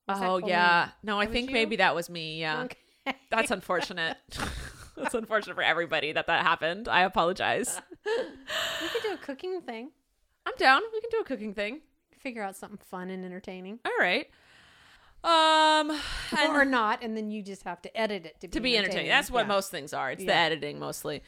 [0.08, 0.90] Oh yeah.
[1.02, 2.40] No, I That think maybe that was me.
[2.40, 2.62] Yeah.
[2.64, 3.16] Okay.
[3.30, 4.16] That's unfortunate.
[4.96, 6.88] That's unfortunate for everybody that that happened.
[6.88, 7.80] I apologize.
[8.06, 9.90] we could do a cooking thing.
[10.44, 10.82] I'm down.
[10.92, 11.82] We can do a cooking thing.
[12.18, 13.78] Figure out something fun and entertaining.
[13.84, 14.26] All right.
[15.24, 15.90] Um,
[16.36, 18.76] and- or not, and then you just have to edit it to be, to be
[18.78, 19.08] entertaining.
[19.08, 19.48] That's what Yeah.
[19.48, 20.10] most things are.
[20.10, 21.22] It's the editing mostly.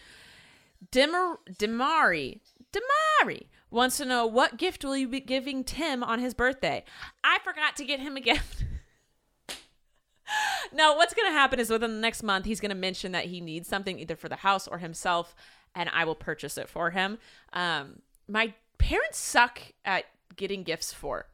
[0.92, 2.40] Dimar Demari
[2.72, 6.84] Demari wants to know what gift will you be giving Tim on his birthday?
[7.22, 8.64] I forgot to get him a gift.
[10.72, 13.26] no, what's going to happen is within the next month he's going to mention that
[13.26, 15.34] he needs something either for the house or himself,
[15.74, 17.18] and I will purchase it for him.
[17.52, 20.04] Um, my parents suck at
[20.36, 21.26] getting gifts for.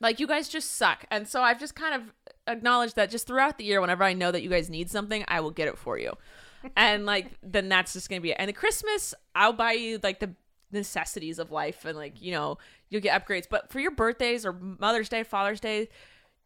[0.00, 1.04] Like you guys just suck.
[1.10, 2.12] And so I've just kind of
[2.46, 5.40] acknowledged that just throughout the year, whenever I know that you guys need something, I
[5.40, 6.14] will get it for you.
[6.76, 8.36] and like then that's just gonna be it.
[8.38, 10.34] And the Christmas, I'll buy you like the
[10.72, 12.58] necessities of life and like, you know,
[12.88, 13.46] you'll get upgrades.
[13.48, 15.88] But for your birthdays or Mother's Day, Father's Day,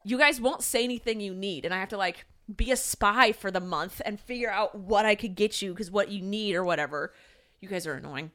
[0.06, 1.64] you guys won't say anything you need.
[1.64, 5.04] And I have to like be a spy for the month and figure out what
[5.04, 7.12] I could get you because what you need or whatever.
[7.60, 8.30] You guys are annoying.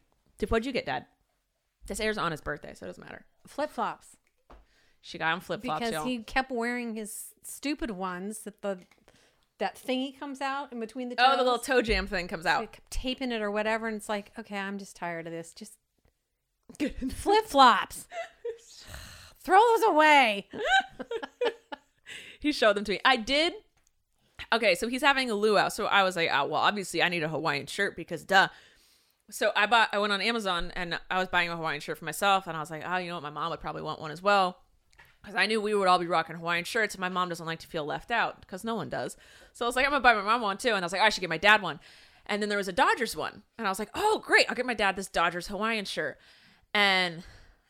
[0.50, 1.06] What'd you get, Dad?
[1.88, 3.26] This airs on his birthday, so it doesn't matter.
[3.48, 4.18] flip flops
[5.02, 6.06] She got him flip flops, because y'all.
[6.06, 8.80] he kept wearing his stupid ones that the
[9.60, 11.26] that thingy comes out in between the toes.
[11.30, 12.72] Oh, the little toe jam thing comes So he out.
[12.74, 15.54] kept taping it or whatever, and it's like, okay, I'm just tired of this.
[15.54, 15.78] Just
[17.12, 18.08] flip flops.
[19.44, 20.50] Throw those away.
[22.42, 23.00] he showed them to me.
[23.06, 23.54] I did.
[24.52, 25.70] Okay, so he's having a luau.
[25.70, 28.48] So I was like, oh, well, obviously I need a Hawaiian shirt because duh.
[29.30, 32.06] So I bought, I went on Amazon and I was buying a Hawaiian shirt for
[32.06, 32.48] myself.
[32.48, 33.24] And I was like, oh, you know what?
[33.24, 34.58] My mom would probably want one as well.
[35.22, 37.60] Because I knew we would all be rocking Hawaiian shirts and my mom doesn't like
[37.60, 39.16] to feel left out because no one does.
[39.54, 40.70] So I was like, I'm going to buy my mom one too.
[40.70, 41.80] And I was like, oh, I should get my dad one.
[42.26, 43.44] And then there was a Dodgers one.
[43.58, 44.48] And I was like, oh, great.
[44.50, 46.18] I'll get my dad this Dodgers Hawaiian shirt.
[46.74, 47.24] And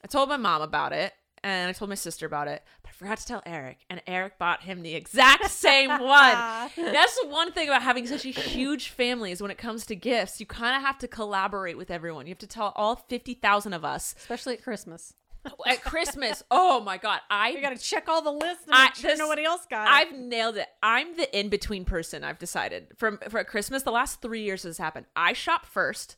[0.03, 1.13] I told my mom about it
[1.43, 2.63] and I told my sister about it,
[3.01, 3.79] forgot to tell Eric.
[3.89, 5.99] And Eric bought him the exact same one.
[6.77, 9.95] That's the one thing about having such a huge family is when it comes to
[9.95, 12.27] gifts, you kind of have to collaborate with everyone.
[12.27, 15.13] You have to tell all 50,000 of us Especially at Christmas.
[15.45, 16.43] Oh, at Christmas.
[16.51, 17.19] oh my God.
[17.29, 19.65] I You got to check all the lists and I- make sure this- nobody else
[19.69, 19.91] got it.
[19.91, 20.67] I've nailed it.
[20.83, 22.23] I'm the in between person.
[22.23, 23.81] I've decided from for Christmas.
[23.83, 25.07] The last three years this happened.
[25.15, 26.15] I shop first,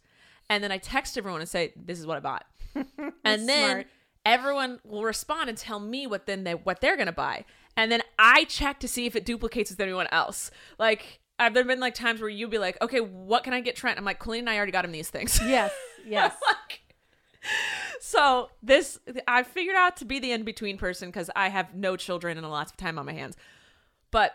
[0.49, 2.45] and then I text everyone and say, "This is what I bought,"
[3.23, 3.87] and then Smart.
[4.25, 7.45] Everyone will respond and tell me what then they what they're gonna buy,
[7.75, 10.51] and then I check to see if it duplicates with anyone else.
[10.77, 11.19] Like.
[11.39, 13.97] I've there been like times where you'd be like, okay, what can I get Trent?
[13.97, 15.39] I'm like, Colleen and I already got him these things.
[15.45, 15.73] yes,
[16.05, 16.33] yes.
[16.47, 16.95] like,
[17.99, 21.97] so this I figured out to be the in between person because I have no
[21.97, 23.35] children and lots of time on my hands.
[24.11, 24.33] But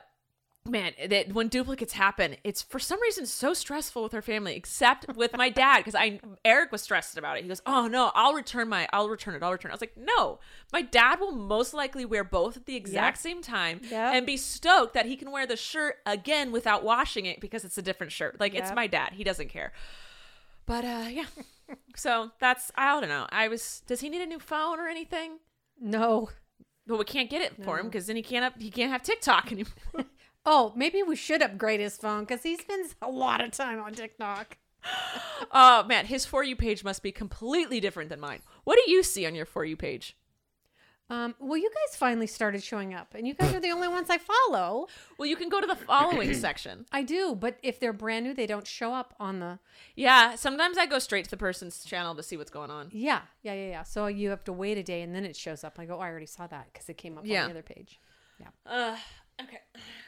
[0.66, 5.16] man, that when duplicates happen, it's for some reason so stressful with our family, except
[5.16, 7.42] with my dad because I Eric was stressed about it.
[7.42, 9.72] He goes, "Oh no, I'll return my, I'll return it, I'll return." it.
[9.72, 10.40] I was like, "No,
[10.72, 13.22] my dad will most likely wear both at the exact Yep.
[13.22, 14.14] same time Yep.
[14.14, 17.78] and be stoked that he can wear the shirt again without washing it because it's
[17.78, 18.38] a different shirt.
[18.40, 19.72] Like it's my dad; he doesn't care."
[20.66, 21.24] But uh, yeah,
[21.96, 23.26] So that's I don't know.
[23.30, 23.82] I was.
[23.86, 25.38] Does he need a new phone or anything?
[25.80, 26.28] No.
[26.86, 28.60] but we can't get it for him because then he can't up.
[28.60, 30.04] He can't have TikTok anymore.
[30.50, 33.92] Oh, maybe we should upgrade his phone because he spends a lot of time on
[33.92, 34.56] TikTok.
[35.52, 38.40] oh man, his for you page must be completely different than mine.
[38.64, 40.16] What do you see on your for you page?
[41.10, 44.08] Um, well, you guys finally started showing up, and you guys are the only ones
[44.08, 44.88] I follow.
[45.18, 46.86] Well, you can go to the following section.
[46.92, 49.58] I do, but if they're brand new, they don't show up on the.
[49.96, 52.88] Yeah, sometimes I go straight to the person's channel to see what's going on.
[52.92, 53.82] Yeah, yeah, yeah, yeah.
[53.84, 55.78] So you have to wait a day, and then it shows up.
[55.78, 57.42] I go, oh, I already saw that because it came up Yeah.
[57.42, 58.00] on the other page.
[58.40, 58.96] Yeah, Uh,
[59.42, 59.58] okay.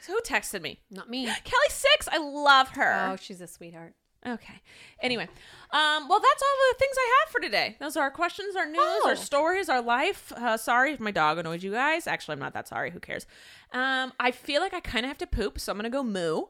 [0.03, 0.81] So who texted me?
[0.91, 1.25] not me.
[1.27, 2.09] Kelly Six.
[2.11, 3.11] I love her.
[3.13, 3.95] Oh, she's a sweetheart.
[4.27, 4.61] Okay.
[5.03, 5.25] Anyway,
[5.71, 7.77] um, well, that's all the things I have for today.
[7.81, 9.15] Those are our questions, our news, our Oh.
[9.15, 10.31] stories, our life.
[10.33, 12.07] Uh, sorry if my dog annoyed you guys.
[12.07, 12.91] Actually, I'm not that sorry.
[12.91, 13.27] Who cares?
[13.73, 16.45] Um, I feel like I kind of have to poop, so I'm gonna go moo.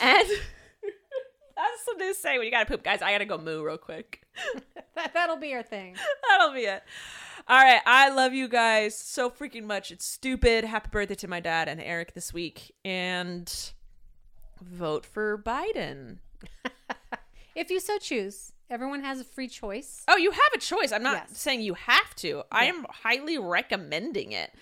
[0.00, 0.28] And
[1.70, 3.02] that's something to say when you gotta poop, guys.
[3.02, 4.22] I gotta go moo real quick.
[4.96, 5.96] That, that'll be our thing.
[6.28, 6.80] That'll be it.
[7.48, 7.80] All right.
[7.84, 9.90] I love you guys so freaking much.
[9.90, 10.62] It's stupid.
[10.64, 12.70] Happy birthday to my dad and Eric this week.
[12.84, 13.52] And
[14.62, 16.18] vote for Biden.
[17.56, 20.02] If you so choose, everyone has a free choice.
[20.08, 20.90] Oh, you have a choice.
[20.92, 21.38] I'm not Yes.
[21.38, 22.42] saying you have to.
[22.50, 24.52] I am highly recommending it.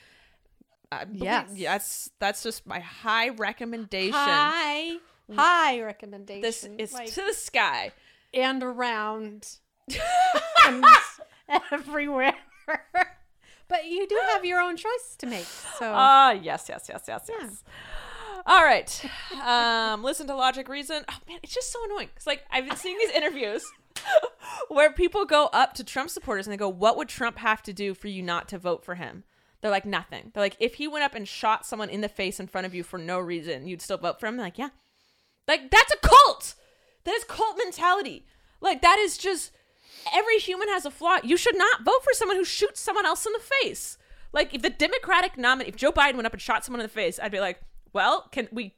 [0.90, 1.50] I believe- Yes.
[1.54, 2.10] Yes.
[2.18, 4.12] That's just my high recommendation.
[4.12, 4.96] High,
[5.34, 6.42] high recommendation.
[6.42, 7.92] This is like, to the sky.
[8.34, 9.56] and around
[10.66, 10.84] and
[11.72, 12.34] everywhere.
[13.68, 15.44] but you do have your own choice to make.
[15.44, 17.36] So Ah, yes, yes, yes, yes, Yeah.
[17.40, 17.64] yes.
[18.46, 19.04] All right.
[19.44, 21.04] Um, listen to Logic Reason.
[21.08, 22.08] Oh man, it's just so annoying.
[22.16, 23.64] It's like I've been seeing these interviews
[24.68, 27.72] where people go up to Trump supporters and they go, "What would Trump have to
[27.72, 29.22] do for you not to vote for him?"
[29.60, 32.40] They're like, "Nothing." They're like, "If he went up and shot someone in the face
[32.40, 34.70] in front of you for no reason, you'd still vote for him." They're like, "Yeah."
[35.48, 36.54] Like that's a cult.
[37.04, 38.24] That is cult mentality.
[38.60, 39.52] Like that is just
[40.14, 41.18] every human has a flaw.
[41.22, 43.98] You should not vote for someone who shoots someone else in the face.
[44.32, 46.92] Like if the Democratic nominee, if Joe Biden went up and shot someone in the
[46.92, 47.60] face, I'd be like,
[47.92, 48.74] "Well, can we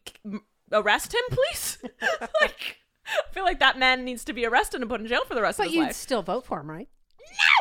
[0.72, 1.78] arrest him, please?"
[2.40, 5.34] like I feel like that man needs to be arrested and put in jail for
[5.34, 5.84] the rest but of his life.
[5.88, 6.88] But you'd still vote for him, right?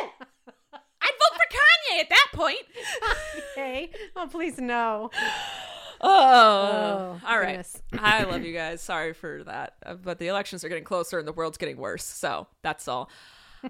[0.00, 0.08] No.
[1.02, 2.58] I'd vote for Kanye at that point.
[3.56, 3.90] Okay.
[4.16, 5.12] Oh, please no.
[6.06, 7.64] Oh, Oh, all right.
[7.98, 8.82] I love you guys.
[8.82, 12.04] Sorry for that, Uh, but the elections are getting closer and the world's getting worse.
[12.04, 13.08] So that's all.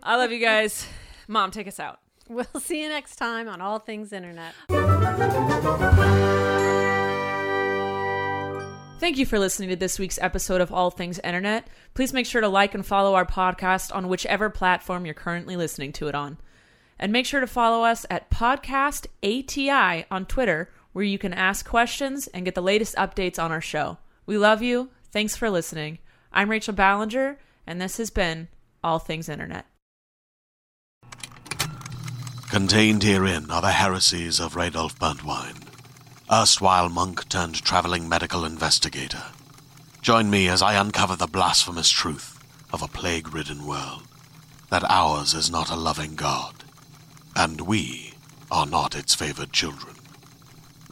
[0.02, 0.86] I love you guys.
[1.28, 2.00] Mom, take us out.
[2.28, 4.54] We'll see you next time on All Things Internet.
[9.00, 11.66] Thank you for listening to this week's episode of All Things Internet.
[11.92, 15.92] Please make sure to like and follow our podcast on whichever platform you're currently listening
[15.92, 16.38] to it on.
[16.98, 21.68] And make sure to follow us at Podcast ATI on Twitter, where you can ask
[21.68, 23.98] questions and get the latest updates on our show.
[24.24, 24.88] We love you.
[25.10, 25.98] Thanks for listening.
[26.32, 27.36] I'm Rachel Ballinger,
[27.66, 28.48] and this has been
[28.82, 29.66] All Things Internet.
[32.48, 35.66] Contained herein are the heresies of Radolf Burntwine,
[36.32, 39.24] erstwhile monk turned traveling medical investigator.
[40.00, 42.38] Join me as I uncover the blasphemous truth
[42.72, 44.04] of a plague ridden world
[44.70, 46.62] that ours is not a loving God,
[47.34, 48.14] and we
[48.50, 49.96] are not its favored children.